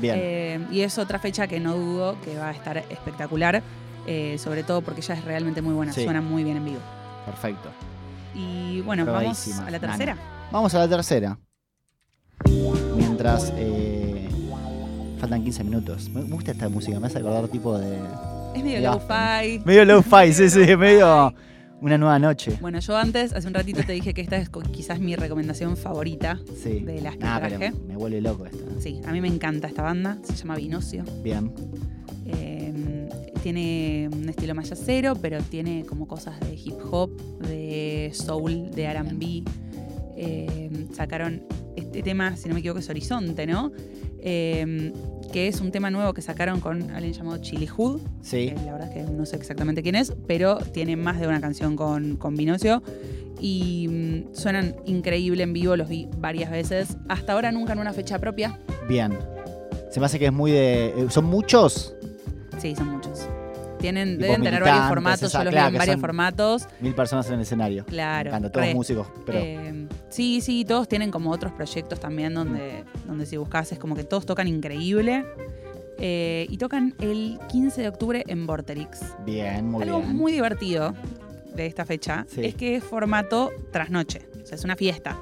Bien. 0.00 0.16
Eh, 0.18 0.66
y 0.70 0.80
es 0.82 0.98
otra 0.98 1.18
fecha 1.18 1.46
que 1.46 1.60
no 1.60 1.74
dudo 1.76 2.16
que 2.24 2.36
va 2.36 2.48
a 2.48 2.52
estar 2.52 2.76
espectacular. 2.78 3.62
eh, 4.06 4.36
sobre 4.38 4.62
todo 4.62 4.80
porque 4.80 5.02
ella 5.02 5.14
es 5.14 5.24
realmente 5.24 5.60
muy 5.62 5.74
buena. 5.74 5.92
Sí. 5.92 6.04
Suena 6.04 6.20
muy 6.22 6.42
bien 6.42 6.56
en 6.56 6.64
vivo. 6.64 6.80
Perfecto. 7.26 7.68
Y 8.34 8.80
bueno, 8.80 9.04
vamos 9.04 9.46
a 9.48 9.64
la 9.70 9.78
Nana. 9.78 9.80
tercera. 9.80 10.16
Vamos 10.50 10.74
a 10.74 10.78
la 10.78 10.88
tercera. 10.88 11.38
Mientras 12.96 13.52
eh, 13.56 13.89
faltan 15.20 15.42
15 15.42 15.64
minutos. 15.64 16.10
Me 16.10 16.22
gusta 16.22 16.52
esta 16.52 16.68
música, 16.68 16.98
me 16.98 17.06
hace 17.06 17.18
acordar 17.18 17.46
tipo 17.48 17.78
de. 17.78 17.96
Es 18.54 18.64
medio 18.64 18.80
low-fi. 18.90 19.60
Medio 19.64 19.84
low-fi, 19.84 20.32
sí, 20.32 20.50
sí, 20.50 20.76
medio 20.76 21.32
una 21.80 21.96
nueva 21.96 22.18
noche. 22.18 22.58
Bueno, 22.60 22.78
yo 22.80 22.96
antes, 22.96 23.32
hace 23.32 23.46
un 23.48 23.54
ratito 23.54 23.82
te 23.84 23.92
dije 23.92 24.12
que 24.12 24.20
esta 24.20 24.36
es 24.36 24.50
quizás 24.72 24.98
mi 25.00 25.16
recomendación 25.16 25.76
favorita 25.76 26.38
Sí. 26.62 26.80
de 26.80 27.00
las 27.00 27.16
que 27.16 27.24
Nah, 27.24 27.38
pero 27.40 27.58
traje. 27.58 27.72
me 27.88 27.96
vuelve 27.96 28.20
loco 28.20 28.44
esto. 28.46 28.58
Sí, 28.80 29.00
a 29.06 29.12
mí 29.12 29.20
me 29.20 29.28
encanta 29.28 29.68
esta 29.68 29.82
banda, 29.82 30.18
se 30.24 30.34
llama 30.34 30.56
Vinocio. 30.56 31.04
Bien. 31.22 31.52
Eh, 32.26 33.08
tiene 33.42 34.10
un 34.12 34.28
estilo 34.28 34.54
más 34.54 34.68
yacero, 34.68 35.14
pero 35.16 35.40
tiene 35.42 35.84
como 35.86 36.06
cosas 36.06 36.38
de 36.40 36.54
hip 36.54 36.74
hop, 36.90 37.10
de 37.46 38.10
soul, 38.12 38.70
de 38.72 38.86
RB. 38.92 39.44
Eh, 40.16 40.86
sacaron 40.92 41.42
este 41.90 42.04
tema, 42.04 42.36
si 42.36 42.48
no 42.48 42.54
me 42.54 42.60
equivoco, 42.60 42.78
es 42.78 42.88
Horizonte, 42.88 43.46
¿no? 43.48 43.72
Eh, 44.20 44.92
que 45.32 45.48
es 45.48 45.60
un 45.60 45.72
tema 45.72 45.90
nuevo 45.90 46.12
que 46.14 46.22
sacaron 46.22 46.60
con 46.60 46.90
alguien 46.92 47.12
llamado 47.12 47.38
Chili 47.38 47.66
Hood. 47.66 48.00
Sí. 48.22 48.52
la 48.64 48.72
verdad 48.72 48.88
es 48.96 49.06
que 49.06 49.12
no 49.12 49.26
sé 49.26 49.36
exactamente 49.36 49.82
quién 49.82 49.96
es, 49.96 50.12
pero 50.28 50.56
tiene 50.58 50.96
más 50.96 51.18
de 51.20 51.26
una 51.26 51.40
canción 51.40 51.74
con, 51.76 52.16
con 52.16 52.36
Vinocio. 52.36 52.82
Y 53.40 53.88
mm, 53.88 54.34
suenan 54.34 54.76
increíble 54.86 55.42
en 55.42 55.52
vivo, 55.52 55.74
los 55.76 55.88
vi 55.88 56.08
varias 56.18 56.50
veces. 56.50 56.96
Hasta 57.08 57.32
ahora 57.32 57.50
nunca 57.50 57.72
en 57.72 57.80
una 57.80 57.92
fecha 57.92 58.18
propia. 58.18 58.58
Bien. 58.88 59.18
Se 59.90 59.98
me 59.98 60.06
hace 60.06 60.18
que 60.20 60.26
es 60.26 60.32
muy 60.32 60.52
de. 60.52 60.86
eh, 60.88 61.06
¿Son 61.08 61.24
muchos? 61.24 61.94
Sí, 62.58 62.76
son 62.76 62.88
muchos. 62.88 63.09
Tienen, 63.80 64.10
Tipo 64.18 64.22
deben 64.24 64.42
tener 64.42 64.62
varios 64.62 64.88
formatos, 64.88 65.32
yo 65.32 65.44
los 65.44 65.50
claro, 65.52 65.70
vi 65.70 65.74
en 65.74 65.78
varios 65.78 66.00
formatos. 66.00 66.68
Mil 66.80 66.94
personas 66.94 67.26
en 67.28 67.34
el 67.34 67.40
escenario. 67.40 67.84
Claro. 67.86 68.30
Encanta, 68.30 68.50
todos 68.52 68.66
re. 68.66 68.74
músicos. 68.74 69.06
Pero 69.26 69.38
Eh, 69.38 69.86
sí, 70.08 70.40
sí, 70.40 70.64
todos 70.64 70.86
tienen 70.88 71.10
como 71.10 71.30
otros 71.30 71.52
proyectos 71.52 71.98
también 72.00 72.34
donde, 72.34 72.84
donde 73.06 73.26
si 73.26 73.36
buscas 73.36 73.72
es 73.72 73.78
como 73.78 73.94
que 73.96 74.04
todos 74.04 74.26
tocan 74.26 74.46
increíble. 74.48 75.24
Eh, 76.02 76.46
y 76.48 76.56
tocan 76.56 76.94
el 77.00 77.38
15 77.48 77.82
de 77.82 77.88
octubre 77.88 78.24
en 78.26 78.46
Vorterix. 78.46 79.00
bien, 79.26 79.66
muy 79.70 79.82
Algo 79.82 79.98
bien. 80.00 80.16
muy 80.16 80.32
divertido 80.32 80.94
de 81.54 81.66
esta 81.66 81.84
fecha 81.84 82.24
Sí. 82.28 82.40
es 82.44 82.54
que 82.54 82.76
es 82.76 82.84
formato 82.84 83.50
trasnoche. 83.70 84.22
O 84.42 84.46
sea, 84.46 84.56
es 84.56 84.64
una 84.64 84.76
fiesta. 84.76 85.18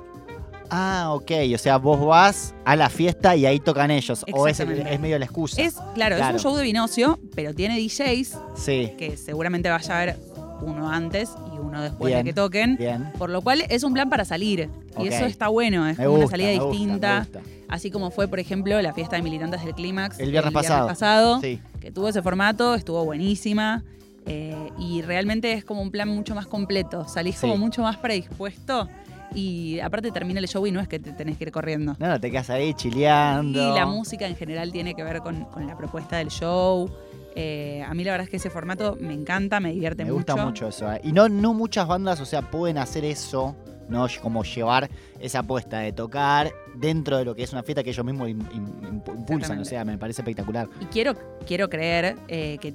Ah, 0.70 1.10
ok. 1.14 1.30
O 1.54 1.58
sea, 1.58 1.76
vos 1.78 2.04
vas 2.04 2.54
a 2.64 2.76
la 2.76 2.88
fiesta 2.90 3.34
y 3.36 3.46
ahí 3.46 3.58
tocan 3.60 3.90
ellos. 3.90 4.24
O 4.32 4.46
es, 4.48 4.58
medio 5.00 5.18
la 5.18 5.24
excusa. 5.24 5.60
Es, 5.62 5.74
claro, 5.94 6.16
Claro. 6.16 6.36
es 6.36 6.44
un 6.44 6.50
show 6.50 6.56
de 6.56 6.62
Vinocio, 6.64 7.18
pero 7.34 7.54
tiene 7.54 7.78
DJs 7.78 8.36
Sí. 8.56 8.92
que 8.98 9.16
seguramente 9.16 9.68
vaya 9.70 9.94
a 9.94 10.02
haber 10.02 10.16
uno 10.60 10.90
antes 10.90 11.30
y 11.54 11.58
uno 11.58 11.80
después 11.82 12.08
Bien, 12.12 12.24
de 12.24 12.30
que 12.30 12.34
toquen. 12.34 12.76
Bien. 12.76 13.12
Por 13.16 13.30
lo 13.30 13.40
cual 13.42 13.62
es 13.68 13.82
un 13.84 13.92
plan 13.94 14.10
para 14.10 14.24
salir. 14.24 14.68
Y 14.98 15.06
eso 15.08 15.24
está 15.24 15.48
bueno, 15.48 15.86
es 15.86 15.96
Me 15.98 16.04
como 16.04 16.18
gusta, 16.18 16.36
una 16.36 16.44
salida 16.44 16.62
gusta, 16.64 16.78
distinta. 16.78 17.18
gusta. 17.20 17.40
Así 17.68 17.90
como 17.90 18.10
fue, 18.10 18.26
por 18.28 18.40
ejemplo, 18.40 18.80
la 18.82 18.92
fiesta 18.92 19.16
de 19.16 19.22
militantes 19.22 19.62
del 19.64 19.74
Clímax 19.74 20.18
El 20.18 20.30
viernes 20.30 20.52
pasado. 20.52 20.88
pasado, 20.88 21.40
Sí. 21.40 21.60
que 21.80 21.90
tuvo 21.92 22.08
ese 22.08 22.22
formato, 22.22 22.74
estuvo 22.74 23.04
buenísima. 23.04 23.84
eh, 24.30 24.54
y 24.78 25.00
realmente 25.00 25.52
es 25.54 25.64
como 25.64 25.80
un 25.80 25.90
plan 25.90 26.06
mucho 26.06 26.34
más 26.34 26.46
completo. 26.46 27.08
Salís 27.08 27.36
Sí. 27.36 27.40
como 27.40 27.56
mucho 27.56 27.80
más 27.80 27.96
predispuesto. 27.96 28.86
Y 29.34 29.78
aparte 29.80 30.10
termina 30.10 30.40
el 30.40 30.48
show 30.48 30.66
y 30.66 30.72
no 30.72 30.80
es 30.80 30.88
que 30.88 30.98
te 30.98 31.12
tenés 31.12 31.36
que 31.36 31.44
ir 31.44 31.52
corriendo. 31.52 31.94
No, 31.98 32.08
no, 32.08 32.18
te 32.20 32.30
quedas 32.30 32.50
ahí 32.50 32.72
chileando. 32.74 33.60
Y 33.72 33.74
la 33.74 33.86
música 33.86 34.26
en 34.26 34.36
general 34.36 34.72
tiene 34.72 34.94
que 34.94 35.02
ver 35.04 35.18
con, 35.20 35.44
con 35.46 35.66
la 35.66 35.76
propuesta 35.76 36.16
del 36.16 36.28
show. 36.28 36.90
Eh, 37.34 37.84
a 37.86 37.94
mí 37.94 38.02
la 38.04 38.12
verdad 38.12 38.24
es 38.24 38.30
que 38.30 38.38
ese 38.38 38.50
formato 38.50 38.96
me 39.00 39.12
encanta, 39.12 39.60
me 39.60 39.72
divierte 39.72 40.04
Me 40.04 40.10
mucho. 40.10 40.32
gusta 40.32 40.44
mucho 40.44 40.68
eso. 40.68 40.92
eh. 40.92 41.00
Y 41.04 41.12
no, 41.12 41.28
no 41.28 41.54
muchas 41.54 41.86
bandas, 41.86 42.20
o 42.20 42.24
sea, 42.26 42.42
pueden 42.42 42.78
hacer 42.78 43.04
eso, 43.04 43.54
¿no? 43.88 44.06
Como 44.22 44.42
llevar 44.42 44.88
esa 45.20 45.40
apuesta 45.40 45.78
de 45.80 45.92
tocar 45.92 46.50
dentro 46.74 47.16
de 47.18 47.24
lo 47.24 47.34
que 47.34 47.42
es 47.44 47.52
una 47.52 47.62
fiesta 47.62 47.84
que 47.84 47.90
ellos 47.90 48.04
mismos 48.04 48.28
im- 48.28 48.48
im- 48.50 49.02
impu- 49.02 49.14
impulsan. 49.14 49.58
O 49.60 49.64
sea, 49.64 49.84
me 49.84 49.98
parece 49.98 50.22
espectacular. 50.22 50.68
Y 50.80 50.86
quiero, 50.86 51.14
quiero 51.46 51.68
creer 51.68 52.16
eh, 52.28 52.58
que 52.60 52.74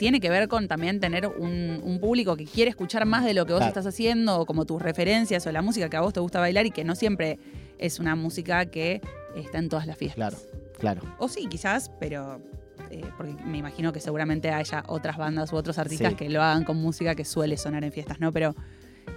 tiene 0.00 0.18
que 0.18 0.30
ver 0.30 0.48
con 0.48 0.66
también 0.66 0.98
tener 0.98 1.26
un, 1.26 1.80
un 1.84 2.00
público 2.00 2.34
que 2.34 2.46
quiere 2.46 2.70
escuchar 2.70 3.04
más 3.04 3.22
de 3.24 3.34
lo 3.34 3.44
que 3.46 3.52
vos 3.52 3.60
Claro. 3.60 3.68
estás 3.68 3.86
haciendo, 3.86 4.40
o 4.40 4.46
como 4.46 4.64
tus 4.64 4.80
referencias 4.80 5.46
o 5.46 5.52
la 5.52 5.60
música 5.62 5.90
que 5.90 5.96
a 5.98 6.00
vos 6.00 6.14
te 6.14 6.20
gusta 6.20 6.40
bailar 6.40 6.64
y 6.66 6.70
que 6.70 6.82
no 6.84 6.94
siempre 6.96 7.38
es 7.78 8.00
una 8.00 8.16
música 8.16 8.64
que 8.66 9.02
está 9.36 9.58
en 9.58 9.68
todas 9.68 9.86
las 9.86 9.98
fiestas. 9.98 10.16
Claro, 10.16 10.36
claro. 10.78 11.02
O 11.18 11.28
sí, 11.28 11.46
quizás, 11.48 11.90
pero 12.00 12.40
eh, 12.90 13.04
porque 13.18 13.34
me 13.44 13.58
imagino 13.58 13.92
que 13.92 14.00
seguramente 14.00 14.50
haya 14.50 14.82
otras 14.88 15.18
bandas 15.18 15.52
u 15.52 15.56
otros 15.56 15.78
artistas 15.78 16.10
Sí. 16.12 16.16
que 16.16 16.28
lo 16.30 16.42
hagan 16.42 16.64
con 16.64 16.78
música 16.78 17.14
que 17.14 17.24
suele 17.26 17.56
sonar 17.58 17.84
en 17.84 17.92
fiestas, 17.92 18.18
¿no? 18.20 18.32
Pero, 18.32 18.54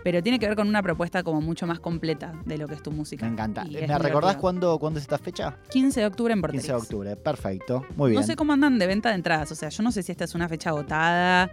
pero 0.04 0.22
tiene 0.22 0.38
que 0.38 0.48
ver 0.48 0.56
con 0.56 0.68
una 0.68 0.84
propuesta 0.84 1.24
como 1.24 1.42
mucho 1.42 1.66
más 1.66 1.80
completa 1.80 2.34
de 2.46 2.58
lo 2.58 2.68
que 2.68 2.76
es 2.76 2.84
tu 2.84 2.92
música. 2.92 3.26
Me 3.26 3.32
encanta. 3.32 3.66
Y 3.66 3.76
¿Me 3.76 3.98
recordás 3.98 4.36
cuándo, 4.36 4.78
cuándo 4.78 5.00
es 5.00 5.04
esta 5.06 5.18
fecha? 5.18 5.56
15 5.70 6.02
de 6.02 6.06
octubre 6.06 6.34
en 6.34 6.42
Vorterix. 6.42 6.64
15 6.66 6.74
de 6.74 6.78
octubre. 6.78 7.16
Perfecto. 7.16 7.86
Muy 7.96 8.12
bien. 8.12 8.22
No 8.22 8.28
sé 8.28 8.36
cómo 8.36 8.54
andan 8.54 8.78
de 8.78 8.86
venta 8.86 9.10
de 9.10 9.16
entradas, 9.16 9.52
o 9.52 9.56
sea, 9.56 9.70
yo 9.70 9.82
no 9.82 9.92
sé 9.92 10.04
si 10.04 10.12
esta 10.12 10.26
es 10.26 10.36
una 10.36 10.50
fecha 10.50 10.70
agotada 10.70 11.50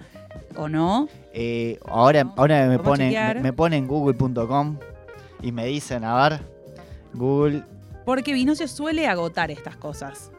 o 0.57 0.69
no. 0.69 1.09
Eh, 1.33 1.79
ahora, 1.87 2.33
ahora 2.37 2.67
me 2.67 2.79
ponen, 2.79 3.13
me, 3.13 3.41
me 3.41 3.53
ponen 3.53 3.87
google.com 3.87 4.79
y 5.43 5.53
me 5.53 5.67
dicen, 5.67 6.05
a 6.05 6.29
ver, 6.29 6.41
Google. 7.15 7.65
Porque 8.05 8.33
Vinocio 8.33 8.67
suele 8.67 9.07
agotar 9.07 9.51
estas 9.51 9.77
cosas. 9.77 10.31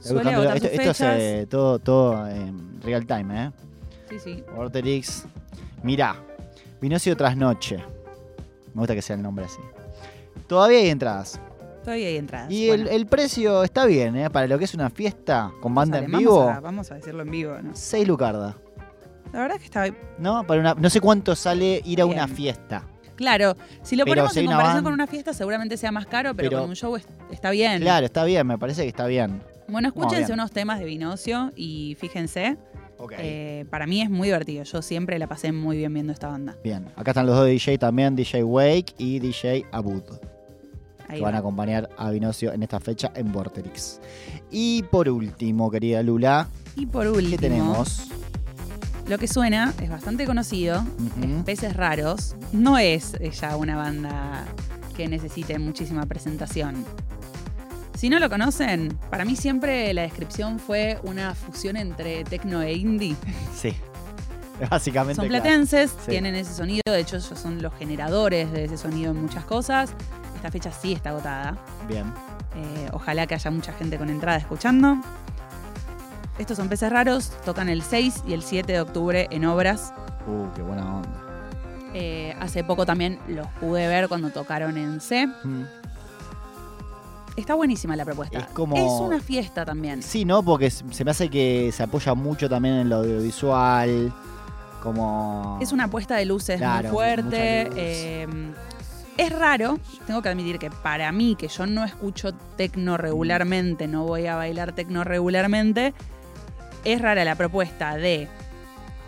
Suele 0.00 0.32
agotar 0.32 0.56
esto, 0.56 0.68
sus 0.68 0.78
esto 0.78 0.90
es 0.90 1.00
eh, 1.02 1.46
todo, 1.48 1.78
todo 1.78 2.26
en 2.28 2.80
real 2.82 3.06
time, 3.06 3.46
¿eh? 3.46 3.50
Sí, 4.10 4.18
sí. 4.18 4.44
Vorterix. 4.54 5.24
Mirá, 5.82 6.16
Vinocio 6.80 7.16
Trasnoche. 7.16 7.76
Me 8.74 8.80
gusta 8.80 8.94
que 8.94 9.02
sea 9.02 9.16
el 9.16 9.22
nombre 9.22 9.44
así. 9.44 9.60
Todavía 10.46 10.78
hay 10.78 10.88
entradas. 10.90 11.40
Todavía 11.84 12.08
hay 12.08 12.16
entradas. 12.16 12.50
Y 12.50 12.68
Bueno, 12.68 12.84
el, 12.84 12.88
el 12.88 13.06
precio 13.06 13.64
está 13.64 13.84
bien, 13.86 14.16
¿eh? 14.16 14.30
Para 14.30 14.46
lo 14.46 14.58
que 14.58 14.64
es 14.64 14.74
una 14.74 14.90
fiesta 14.90 15.50
con 15.60 15.74
banda 15.74 15.96
sale, 15.96 16.06
en 16.06 16.12
vamos 16.12 16.20
vivo, 16.24 16.42
a- 16.48 16.60
Vamos 16.60 16.90
a, 16.90 16.94
decirlo 16.96 17.22
en 17.22 17.30
vivo, 17.30 17.56
¿no? 17.62 17.70
6 17.74 18.06
lucardas. 18.06 18.54
La 19.32 19.40
verdad 19.40 19.56
es 19.56 19.60
que 19.60 19.66
está 19.66 19.96
¿No? 20.18 20.44
Para 20.46 20.60
una, 20.60 20.74
no 20.74 20.90
sé 20.90 21.00
cuánto 21.00 21.34
sale 21.36 21.80
ir 21.84 22.00
a 22.00 22.06
una 22.06 22.26
fiesta. 22.28 22.84
Claro, 23.16 23.54
si 23.82 23.96
lo 23.96 24.04
Pero 24.04 24.12
ponemos 24.14 24.32
si 24.32 24.40
en 24.40 24.46
una 24.46 24.56
comparación 24.56 24.84
con 24.84 24.92
una 24.94 25.06
fiesta, 25.06 25.32
seguramente 25.34 25.76
sea 25.76 25.92
más 25.92 26.06
caro, 26.06 26.34
pero, 26.34 26.48
Pero- 26.50 26.60
con 26.62 26.70
un 26.70 26.76
show 26.76 26.96
es- 26.96 27.06
está 27.30 27.50
bien. 27.50 27.80
Claro, 27.82 28.06
está 28.06 28.24
bien, 28.24 28.46
me 28.46 28.58
parece 28.58 28.82
que 28.82 28.88
está 28.88 29.06
bien. 29.06 29.42
Bueno, 29.68 29.88
escúchense 29.88 30.18
bien. 30.26 30.32
unos 30.32 30.50
temas 30.50 30.78
de 30.80 30.84
Vinocio 30.86 31.52
y 31.54 31.96
fíjense. 32.00 32.56
Eh, 33.18 33.64
para 33.70 33.86
mí 33.86 34.02
es 34.02 34.10
muy 34.10 34.28
divertido. 34.28 34.64
Yo 34.64 34.82
siempre 34.82 35.18
la 35.18 35.26
pasé 35.26 35.52
muy 35.52 35.76
bien 35.76 35.92
viendo 35.94 36.12
esta 36.12 36.28
banda. 36.28 36.56
Bien, 36.62 36.86
acá 36.96 37.10
están 37.12 37.26
los 37.26 37.36
dos 37.36 37.46
DJ 37.46 37.78
también, 37.78 38.14
DJ 38.16 38.44
Wake 38.44 38.94
y 38.98 39.18
DJ 39.18 39.64
Abud, 39.72 40.02
Ahí 41.08 41.16
que 41.18 41.22
van 41.22 41.32
va. 41.32 41.36
a 41.38 41.40
acompañar 41.40 41.88
a 41.96 42.10
Vinocio 42.10 42.52
en 42.52 42.62
esta 42.62 42.78
fecha 42.80 43.10
en 43.14 43.32
Vorterix. 43.32 44.00
Y 44.50 44.82
por 44.84 45.08
último, 45.08 45.70
querida 45.70 46.02
Lula, 46.02 46.48
Y 46.76 46.86
por 46.86 47.06
último, 47.06 47.30
¿qué 47.30 47.38
tenemos? 47.38 48.08
lo 49.08 49.18
que 49.18 49.26
suena 49.26 49.74
es 49.82 49.90
bastante 49.90 50.24
conocido. 50.24 50.84
Es 51.20 51.42
Peces 51.44 51.74
Raros. 51.76 52.36
No 52.52 52.78
es 52.78 53.14
ya 53.40 53.56
una 53.56 53.74
banda 53.76 54.44
que 54.96 55.08
necesite 55.08 55.58
muchísima 55.58 56.06
presentación. 56.06 56.84
Si 58.00 58.08
no 58.08 58.18
lo 58.18 58.30
conocen, 58.30 58.96
para 59.10 59.26
mí 59.26 59.36
siempre 59.36 59.92
la 59.92 60.00
descripción 60.02 60.58
fue 60.58 60.98
una 61.02 61.34
fusión 61.34 61.76
entre 61.76 62.24
techno 62.24 62.62
e 62.62 62.72
indie. 62.72 63.14
Sí, 63.54 63.76
básicamente. 64.70 65.16
Son 65.16 65.28
claro. 65.28 65.42
platenses, 65.42 65.90
Sí. 65.90 66.12
tienen 66.12 66.34
ese 66.34 66.54
sonido, 66.54 66.80
de 66.86 66.98
hecho 66.98 67.16
ellos 67.16 67.38
son 67.38 67.60
los 67.60 67.74
generadores 67.74 68.50
de 68.52 68.64
ese 68.64 68.78
sonido 68.78 69.10
en 69.10 69.20
muchas 69.20 69.44
cosas. 69.44 69.92
Esta 70.34 70.50
fecha 70.50 70.72
sí 70.72 70.94
está 70.94 71.10
agotada. 71.10 71.58
Bien, 71.86 72.10
Eh, 72.56 72.88
ojalá 72.94 73.26
que 73.26 73.34
haya 73.34 73.50
mucha 73.50 73.74
gente 73.74 73.98
con 73.98 74.08
entrada 74.08 74.38
escuchando. 74.38 74.96
Estos 76.38 76.56
son 76.56 76.70
peces 76.70 76.90
raros, 76.90 77.30
tocan 77.44 77.68
el 77.68 77.82
6 77.82 78.22
y 78.26 78.32
el 78.32 78.42
7 78.42 78.72
de 78.72 78.80
octubre 78.80 79.28
en 79.30 79.44
obras. 79.44 79.92
uh, 80.26 80.46
qué 80.56 80.62
buena 80.62 80.96
onda. 80.96 81.10
Eh, 81.92 82.34
hace 82.40 82.64
poco 82.64 82.86
también 82.86 83.18
los 83.28 83.46
pude 83.60 83.86
ver 83.88 84.08
cuando 84.08 84.30
tocaron 84.30 84.78
en 84.78 85.02
C. 85.02 85.26
Mm. 85.26 85.64
Está 87.36 87.54
buenísima 87.54 87.96
la 87.96 88.04
propuesta. 88.04 88.38
Es 88.38 88.46
como- 88.46 88.76
Es 88.76 89.00
una 89.00 89.20
fiesta 89.20 89.64
también. 89.64 90.02
Sí, 90.02 90.24
¿no? 90.24 90.42
Porque 90.42 90.70
se 90.70 91.04
me 91.04 91.10
hace 91.10 91.28
que 91.30 91.70
se 91.72 91.82
apoya 91.82 92.14
mucho 92.14 92.48
también 92.48 92.74
en 92.76 92.88
lo 92.88 92.96
audiovisual, 92.96 94.12
como... 94.82 95.58
Es 95.62 95.72
una 95.72 95.84
apuesta 95.84 96.16
de 96.16 96.24
luces 96.26 96.58
Claro, 96.58 96.88
muy 96.88 96.92
fuerte. 96.96 97.64
luz. 97.66 97.74
eh, 97.76 98.26
es 99.16 99.32
raro, 99.38 99.78
tengo 100.06 100.22
que 100.22 100.28
admitir 100.30 100.58
que 100.58 100.70
para 100.70 101.12
mí, 101.12 101.36
que 101.36 101.48
yo 101.48 101.66
no 101.66 101.84
escucho 101.84 102.32
tecno 102.56 102.96
regularmente, 102.96 103.86
no 103.86 104.04
voy 104.04 104.26
a 104.26 104.36
bailar 104.36 104.72
tecno 104.72 105.04
regularmente, 105.04 105.92
es 106.84 107.00
rara 107.02 107.24
la 107.24 107.34
propuesta 107.34 107.96
de 107.96 108.28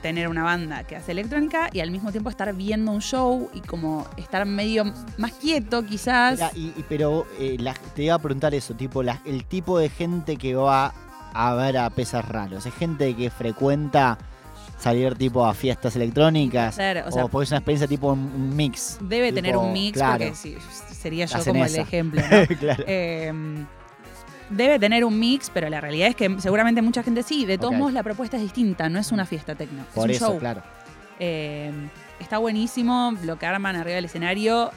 tener 0.03 0.29
una 0.29 0.43
banda 0.43 0.85
que 0.85 0.97
hace 0.97 1.13
electrónica 1.13 1.71
y 1.73 1.81
al 1.81 1.91
mismo 1.91 2.11
tiempo 2.11 2.29
estar 2.29 2.53
viendo 2.55 2.91
un 2.93 3.01
show 3.01 3.49
y 3.55 3.61
como 3.61 4.07
estar 4.17 4.45
medio 4.45 4.85
más 5.17 5.33
quieto 5.33 5.85
quizás. 5.85 6.35
Mira, 6.35 6.51
y- 6.55 6.75
y- 6.81 6.85
pero 6.89 7.27
eh, 7.39 7.57
la- 7.61 7.75
te 7.95 8.03
iba 8.03 8.15
a 8.17 8.19
preguntar 8.19 8.55
eso, 8.55 8.75
tipo, 8.75 9.03
la- 9.03 9.21
el 9.25 9.45
tipo 9.45 9.79
de 9.79 9.89
gente 9.89 10.37
que 10.37 10.55
va 10.55 10.93
a 11.33 11.55
ver 11.55 11.79
a 11.79 11.89
pesas 11.91 12.29
raros, 12.29 12.67
¿es 12.67 12.75
gente 12.75 13.15
que 13.15 13.31
frecuenta 13.31 14.19
salir 14.79 15.15
tipo 15.15 15.47
a 15.47 15.55
fiestas 15.55 15.95
electrónicas? 15.97 16.75
O 16.75 17.11
sea- 17.13 17.27
porque 17.29 17.45
es 17.45 17.51
una 17.51 17.59
experiencia 17.59 17.87
tipo 17.87 18.13
un, 18.13 18.57
mix. 18.57 18.99
Debe 19.01 19.29
tipo, 19.29 19.37
tener 19.37 19.57
un 19.57 19.73
mix 19.73 19.95
claro. 19.97 20.25
porque 20.25 20.35
sí, 20.35 20.57
sería 20.93 21.27
yo 21.27 21.43
como 21.45 21.65
esa. 21.65 21.77
el 21.77 21.83
ejemplo. 21.83 22.21
¿no? 22.31 22.57
Claro. 22.59 22.85
Eh, 22.87 23.33
debe 24.51 24.79
tener 24.79 25.05
un 25.05 25.19
mix, 25.19 25.51
pero 25.53 25.69
la 25.69 25.81
realidad 25.81 26.09
es 26.09 26.17
que 26.17 26.35
seguramente 26.41 26.83
mucha 26.83 27.03
gente 27.03 27.23
sí. 27.23 27.45
De 27.47 27.59
todos 27.59 27.75
modos, 27.75 27.93
la 27.93 28.03
propuesta 28.03 28.37
es 28.37 28.43
distinta, 28.43 28.89
no 28.89 28.99
es 28.99 29.13
una 29.13 29.25
fiesta 29.27 29.55
tecno. 29.55 29.85
Por 29.95 30.11
es 30.11 30.17
un 30.21 30.25
eso, 30.25 30.33
show. 30.33 30.39
claro. 30.41 30.63
Eh, 31.19 31.71
está 32.21 32.39
buenísimo 32.39 33.15
lo 33.25 33.39
que 33.39 33.47
arman 33.47 33.77
arriba 33.77 33.97
del 33.97 34.07
escenario. 34.07 34.71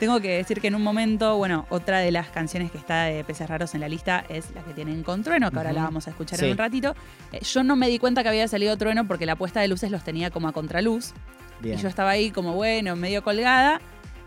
Tengo 0.00 0.20
que 0.20 0.30
decir 0.38 0.60
que 0.60 0.66
en 0.66 0.74
un 0.74 0.82
momento, 0.82 1.36
bueno, 1.36 1.64
otra 1.68 2.00
de 2.00 2.10
las 2.10 2.28
canciones 2.28 2.72
que 2.72 2.78
está 2.78 3.04
de 3.04 3.22
Peces 3.22 3.48
Raros 3.48 3.72
en 3.74 3.80
la 3.82 3.88
lista 3.88 4.24
es 4.28 4.50
la 4.52 4.60
que 4.62 4.72
tienen 4.72 5.04
con 5.04 5.22
Trueno, 5.22 5.50
que 5.52 5.58
ahora 5.58 5.72
la 5.72 5.84
vamos 5.84 6.08
a 6.08 6.10
escuchar 6.10 6.40
Sí. 6.40 6.46
en 6.46 6.52
un 6.52 6.58
ratito. 6.58 6.96
Eh, 7.30 7.40
yo 7.44 7.62
no 7.62 7.76
me 7.76 7.88
di 7.88 8.00
cuenta 8.00 8.24
que 8.24 8.28
había 8.30 8.48
salido 8.48 8.76
Trueno 8.76 9.06
porque 9.06 9.26
la 9.26 9.36
puesta 9.36 9.60
de 9.60 9.68
luces 9.68 9.92
los 9.92 10.02
tenía 10.02 10.30
como 10.30 10.48
a 10.48 10.52
contraluz. 10.52 11.12
Bien. 11.60 11.78
Y 11.78 11.82
yo 11.82 11.88
estaba 11.88 12.10
ahí 12.10 12.32
como, 12.32 12.54
bueno, 12.54 12.96
medio 12.96 13.22
colgada. 13.22 13.80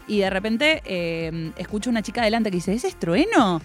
Y 0.08 0.20
de 0.20 0.30
repente 0.30 0.82
eh, 0.86 1.52
escucho 1.58 1.90
una 1.90 2.02
chica 2.02 2.22
adelante 2.22 2.52
que 2.52 2.58
dice, 2.58 2.74
¿ese 2.74 2.88
es 2.88 2.96
Trueno? 2.96 3.60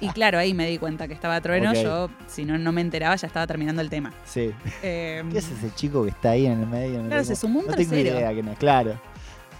Y 0.00 0.08
claro, 0.10 0.38
ahí 0.38 0.54
me 0.54 0.66
di 0.66 0.78
cuenta 0.78 1.08
que 1.08 1.14
estaba 1.14 1.40
Trueno. 1.40 1.72
Yo, 1.74 2.10
si 2.28 2.44
no, 2.44 2.58
no 2.58 2.72
me 2.72 2.80
enteraba, 2.80 3.16
ya 3.16 3.26
estaba 3.26 3.46
terminando 3.46 3.82
el 3.82 3.90
tema. 3.90 4.12
Sí. 4.24 4.52
Eh, 4.82 5.22
¿Qué 5.30 5.38
es 5.38 5.50
ese 5.50 5.74
chico 5.74 6.04
que 6.04 6.10
está 6.10 6.30
ahí 6.30 6.46
en 6.46 6.60
el 6.60 6.66
medio? 6.66 7.02
Claro, 7.06 7.24
se 7.24 7.36
sumó 7.36 7.60
un 7.60 7.66
No 7.66 7.74
tengo 7.74 7.94
idea 7.96 8.32
claro. 8.58 9.00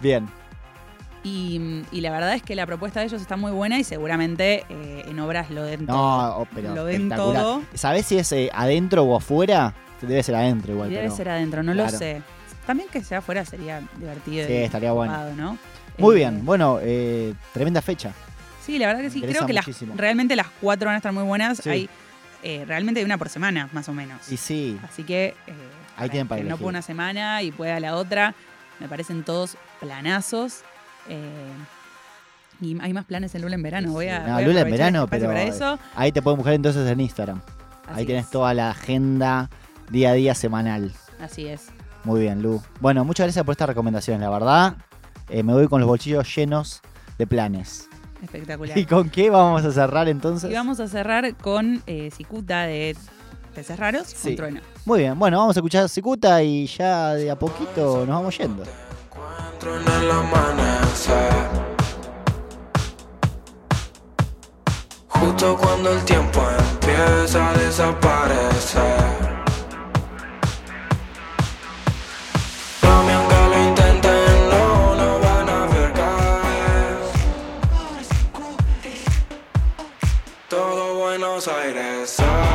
Bien. 0.01 0.26
y, 1.24 1.82
y 1.93 2.01
la 2.01 2.11
verdad 2.11 2.34
es 2.34 2.43
que 2.43 2.57
la 2.57 2.66
propuesta 2.66 2.99
de 3.01 3.07
ellos 3.07 3.22
está 3.22 3.36
muy 3.36 3.53
buena 3.53 3.78
y 3.78 3.84
seguramente 3.84 4.64
eh, 4.68 5.05
en 5.07 5.20
obras 5.20 5.51
lo 5.51 5.62
den 5.62 5.86
todo. 5.86 5.97
No, 5.97 6.36
oh, 6.38 6.49
pero 6.55 6.74
Lo 6.74 6.84
den 6.84 7.09
todo. 7.09 7.62
¿Sabés 7.74 8.07
si 8.07 8.18
es 8.18 8.32
eh, 8.32 8.51
adentro 8.53 9.05
o 9.05 9.16
afuera? 9.16 9.74
Debe 10.01 10.22
ser 10.24 10.34
adentro 10.34 10.72
igual. 10.72 10.90
Debe 10.90 11.03
pero- 11.03 11.14
ser 11.16 11.28
adentro, 11.28 11.62
no 11.62 11.74
lo 11.74 11.88
sé. 11.88 12.22
También 12.66 12.88
que 12.88 13.03
sea 13.05 13.18
afuera 13.18 13.45
sería 13.45 13.82
divertido. 13.97 14.47
Sí, 14.49 14.53
y 14.53 14.57
estaría 14.57 14.93
bueno. 14.93 15.30
¿no? 15.36 15.59
Muy 15.99 16.14
Eh, 16.14 16.18
bien, 16.18 16.45
bueno, 16.45 16.78
tremenda 17.53 17.80
fecha. 17.82 18.12
Sí, 18.64 18.78
la 18.78 18.86
verdad 18.86 19.00
que 19.02 19.10
sí. 19.10 19.20
Creo 19.20 19.46
que 19.46 19.52
las, 19.52 19.66
realmente 19.96 20.36
las 20.36 20.46
cuatro 20.60 20.86
van 20.86 20.94
a 20.94 20.98
estar 20.98 21.12
muy 21.12 21.24
buenas. 21.24 21.58
Sí. 21.58 21.68
Hay 21.70 21.90
eh, 22.44 22.64
realmente 22.66 22.98
hay 23.00 23.04
una 23.06 23.18
por 23.18 23.28
semana, 23.28 23.68
más 23.72 23.88
o 23.88 23.92
menos. 23.92 24.30
Y 24.30 24.36
sí, 24.36 24.76
Así 24.82 25.04
que 25.04 25.34
eh, 25.46 25.54
Ahí 25.96 26.08
tienen 26.08 26.26
para 26.26 26.42
que 26.42 26.48
no 26.48 26.56
pueda 26.56 26.70
una 26.70 26.82
semana 26.82 27.40
y 27.42 27.52
pueda 27.52 27.78
la 27.78 27.94
otra. 27.96 28.34
Me 28.80 28.88
parecen 28.88 29.22
todos 29.22 29.56
planazos. 29.80 30.62
eh, 31.08 31.52
y 32.60 32.78
hay 32.80 32.92
más 32.92 33.04
planes 33.04 33.34
en 33.34 33.42
Lula 33.42 33.54
en 33.56 33.62
verano. 33.62 33.90
Voy 33.92 34.08
a, 34.08 34.20
No, 34.20 34.34
voy 34.34 34.42
a 34.44 34.46
Lula 34.46 34.60
en 34.60 34.70
verano, 34.70 35.04
este 35.04 35.16
pero 35.16 35.26
para 35.28 35.42
eso. 35.42 35.78
ahí 35.96 36.12
te 36.12 36.22
pueden 36.22 36.36
buscar 36.36 36.54
entonces 36.54 36.88
en 36.88 37.00
Instagram. 37.00 37.40
Así 37.88 38.00
ahí 38.00 38.06
tienes 38.06 38.26
es. 38.26 38.30
toda 38.30 38.54
la 38.54 38.70
agenda 38.70 39.50
día 39.90 40.10
a 40.10 40.14
día 40.14 40.34
semanal. 40.34 40.92
Así 41.20 41.46
es. 41.46 41.66
Muy 42.04 42.20
bien, 42.20 42.42
Lu. 42.42 42.62
Bueno, 42.80 43.04
muchas 43.04 43.26
gracias 43.26 43.44
por 43.44 43.52
estas 43.52 43.68
recomendaciones, 43.68 44.20
la 44.20 44.30
verdad. 44.30 44.76
Eh, 45.28 45.42
me 45.42 45.52
voy 45.52 45.66
con 45.68 45.80
los 45.80 45.88
bolsillos 45.88 46.32
llenos 46.34 46.82
de 47.18 47.26
planes. 47.26 47.88
Espectacular. 48.23 48.79
¿Y 48.79 48.87
con 48.87 49.11
qué 49.11 49.29
vamos 49.31 49.64
a 49.64 49.73
cerrar 49.73 50.09
entonces? 50.09 50.51
Y 50.51 50.55
vamos 50.55 50.79
a 50.81 50.89
cerrar 50.89 51.35
con 51.37 51.83
eh, 51.87 52.11
Cicuta 52.16 52.62
de 52.62 52.97
Peces 53.55 53.79
Raros 53.79 54.07
Sí. 54.07 54.29
con 54.29 54.37
Trueno. 54.37 54.61
Muy 54.85 55.01
bien, 55.01 55.18
bueno, 55.18 55.39
vamos 55.39 55.57
a 55.57 55.61
escuchar 55.61 55.89
Cicuta 55.89 56.43
y 56.43 56.66
ya 56.66 57.14
de 57.14 57.31
a 57.31 57.39
poquito 57.39 57.99
nos 58.07 58.09
vamos 58.16 58.39
yendo. 58.39 58.62
encuentro 58.62 59.77
en 59.81 60.03
el 60.05 60.11
amanecer. 60.11 61.33
Justo 65.09 65.57
cuando 65.57 65.93
el 65.93 66.05
tiempo 66.05 66.41
empieza 66.73 67.51
a 67.51 67.55
desaparecer. 67.55 69.41
Todo 81.45 81.57
Buenos 81.57 82.18
Aires 82.18 82.51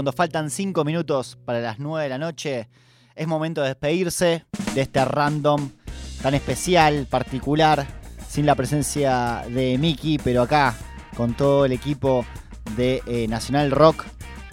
cuando 0.00 0.12
faltan 0.12 0.48
5 0.48 0.82
minutos 0.82 1.36
para 1.44 1.60
las 1.60 1.78
9 1.78 2.04
de 2.04 2.08
la 2.08 2.16
noche, 2.16 2.70
es 3.14 3.26
momento 3.28 3.60
de 3.60 3.68
despedirse 3.68 4.46
de 4.74 4.80
este 4.80 5.04
random 5.04 5.68
tan 6.22 6.32
especial, 6.32 7.04
particular, 7.04 7.86
sin 8.26 8.46
la 8.46 8.54
presencia 8.54 9.44
de 9.46 9.76
Miki, 9.76 10.16
pero 10.16 10.40
acá 10.40 10.74
con 11.14 11.34
todo 11.34 11.66
el 11.66 11.72
equipo 11.72 12.24
de 12.78 13.02
eh, 13.06 13.28
Nacional 13.28 13.70
Rock, 13.72 14.06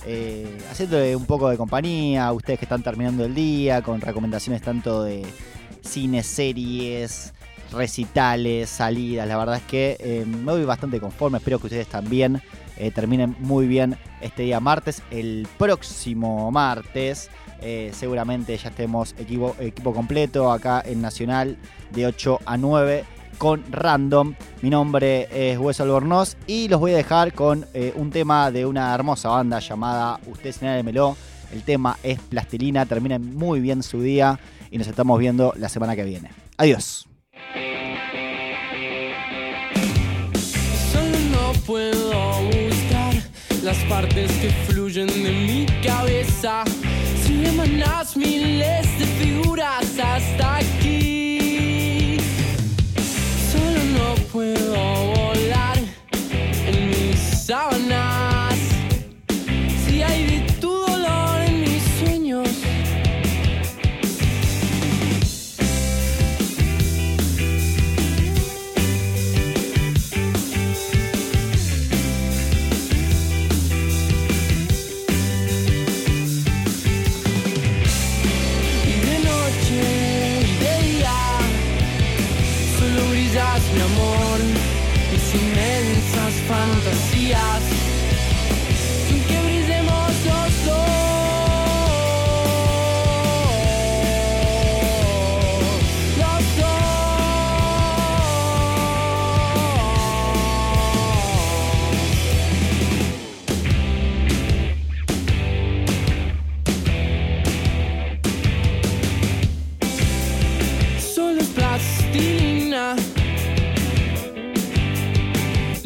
eh, 0.06 0.58
haciendo 0.70 0.98
un 1.18 1.26
poco 1.26 1.48
de 1.48 1.56
compañía, 1.56 2.30
ustedes 2.34 2.60
que 2.60 2.66
están 2.66 2.84
terminando 2.84 3.24
el 3.24 3.34
día, 3.34 3.82
con 3.82 4.02
recomendaciones 4.02 4.62
tanto 4.62 5.06
de 5.06 5.26
cine, 5.82 6.24
series, 6.24 7.34
recitales, 7.72 8.70
salidas. 8.70 9.26
La 9.26 9.38
verdad 9.38 9.56
es 9.56 9.64
que 9.64 9.96
eh, 10.02 10.26
me 10.28 10.52
voy 10.52 10.66
bastante 10.66 11.00
conforme, 11.00 11.38
espero 11.38 11.58
que 11.60 11.68
ustedes 11.68 11.88
también 11.88 12.42
eh, 12.78 12.92
terminen 12.92 13.36
muy 13.40 13.68
bien 13.68 13.98
este 14.22 14.44
día 14.44 14.60
martes. 14.60 15.02
El 15.12 15.48
próximo 15.58 16.52
martes 16.52 17.30
eh, 17.62 17.92
seguramente 17.94 18.56
ya 18.56 18.70
estemos 18.70 19.16
equipo, 19.18 19.56
equipo 19.60 19.94
completo 19.94 20.52
acá 20.52 20.82
en 20.86 21.02
Nacional 21.02 21.58
de 21.92 22.06
8 22.06 22.40
a 22.46 22.58
9 22.58 23.06
con 23.38 23.64
Random. 23.72 24.36
Mi 24.62 24.70
nombre 24.70 25.28
es 25.32 25.58
Hueso 25.58 25.84
Albornoz 25.84 26.38
y 26.46 26.68
los 26.68 26.80
voy 26.80 26.94
a 26.94 26.98
dejar 26.98 27.34
con 27.34 27.66
eh, 27.74 27.94
un 27.96 28.12
tema 28.12 28.52
de 28.52 28.66
una 28.66 28.94
hermosa 28.94 29.30
banda 29.30 29.60
llamada 29.60 30.20
Usted 30.28 30.52
Señálemelo. 30.52 31.18
El 31.52 31.64
tema 31.64 31.98
es 32.04 32.20
Plastilina. 32.20 32.86
Terminen 32.86 33.36
muy 33.36 33.60
bien 33.60 33.82
su 33.82 34.02
día 34.02 34.40
y 34.70 34.78
nos 34.78 34.88
estamos 34.88 35.18
viendo 35.20 35.54
la 35.58 35.70
semana 35.70 35.96
que 35.96 36.04
viene. 36.04 36.30
Adiós. 36.58 37.07
Las 43.68 43.84
partes 43.90 44.32
que 44.40 44.50
fluyen 44.66 45.08
de 45.08 45.30
mi 45.30 45.66
cabeza. 45.86 46.64
Si 47.22 47.46
emanas 47.46 48.16
miles 48.16 48.88
de 48.98 49.06
figuras 49.06 49.86
hasta 50.02 50.60
aquí, 50.60 52.18
solo 53.52 53.84
no 53.98 54.16
puedo 54.32 54.74
volar 55.16 55.78
en 56.66 56.88
mis 56.88 57.20
sábanas. 57.20 58.27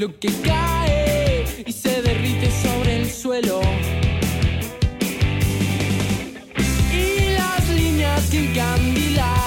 Lo 0.01 0.19
que 0.19 0.29
cae 0.41 1.45
y 1.63 1.71
se 1.71 2.01
derrite 2.01 2.49
sobre 2.49 3.01
el 3.01 3.11
suelo. 3.11 3.61
Y 6.91 7.33
las 7.37 7.69
líneas 7.69 8.27
que 8.31 8.49
encandilan 8.49 9.40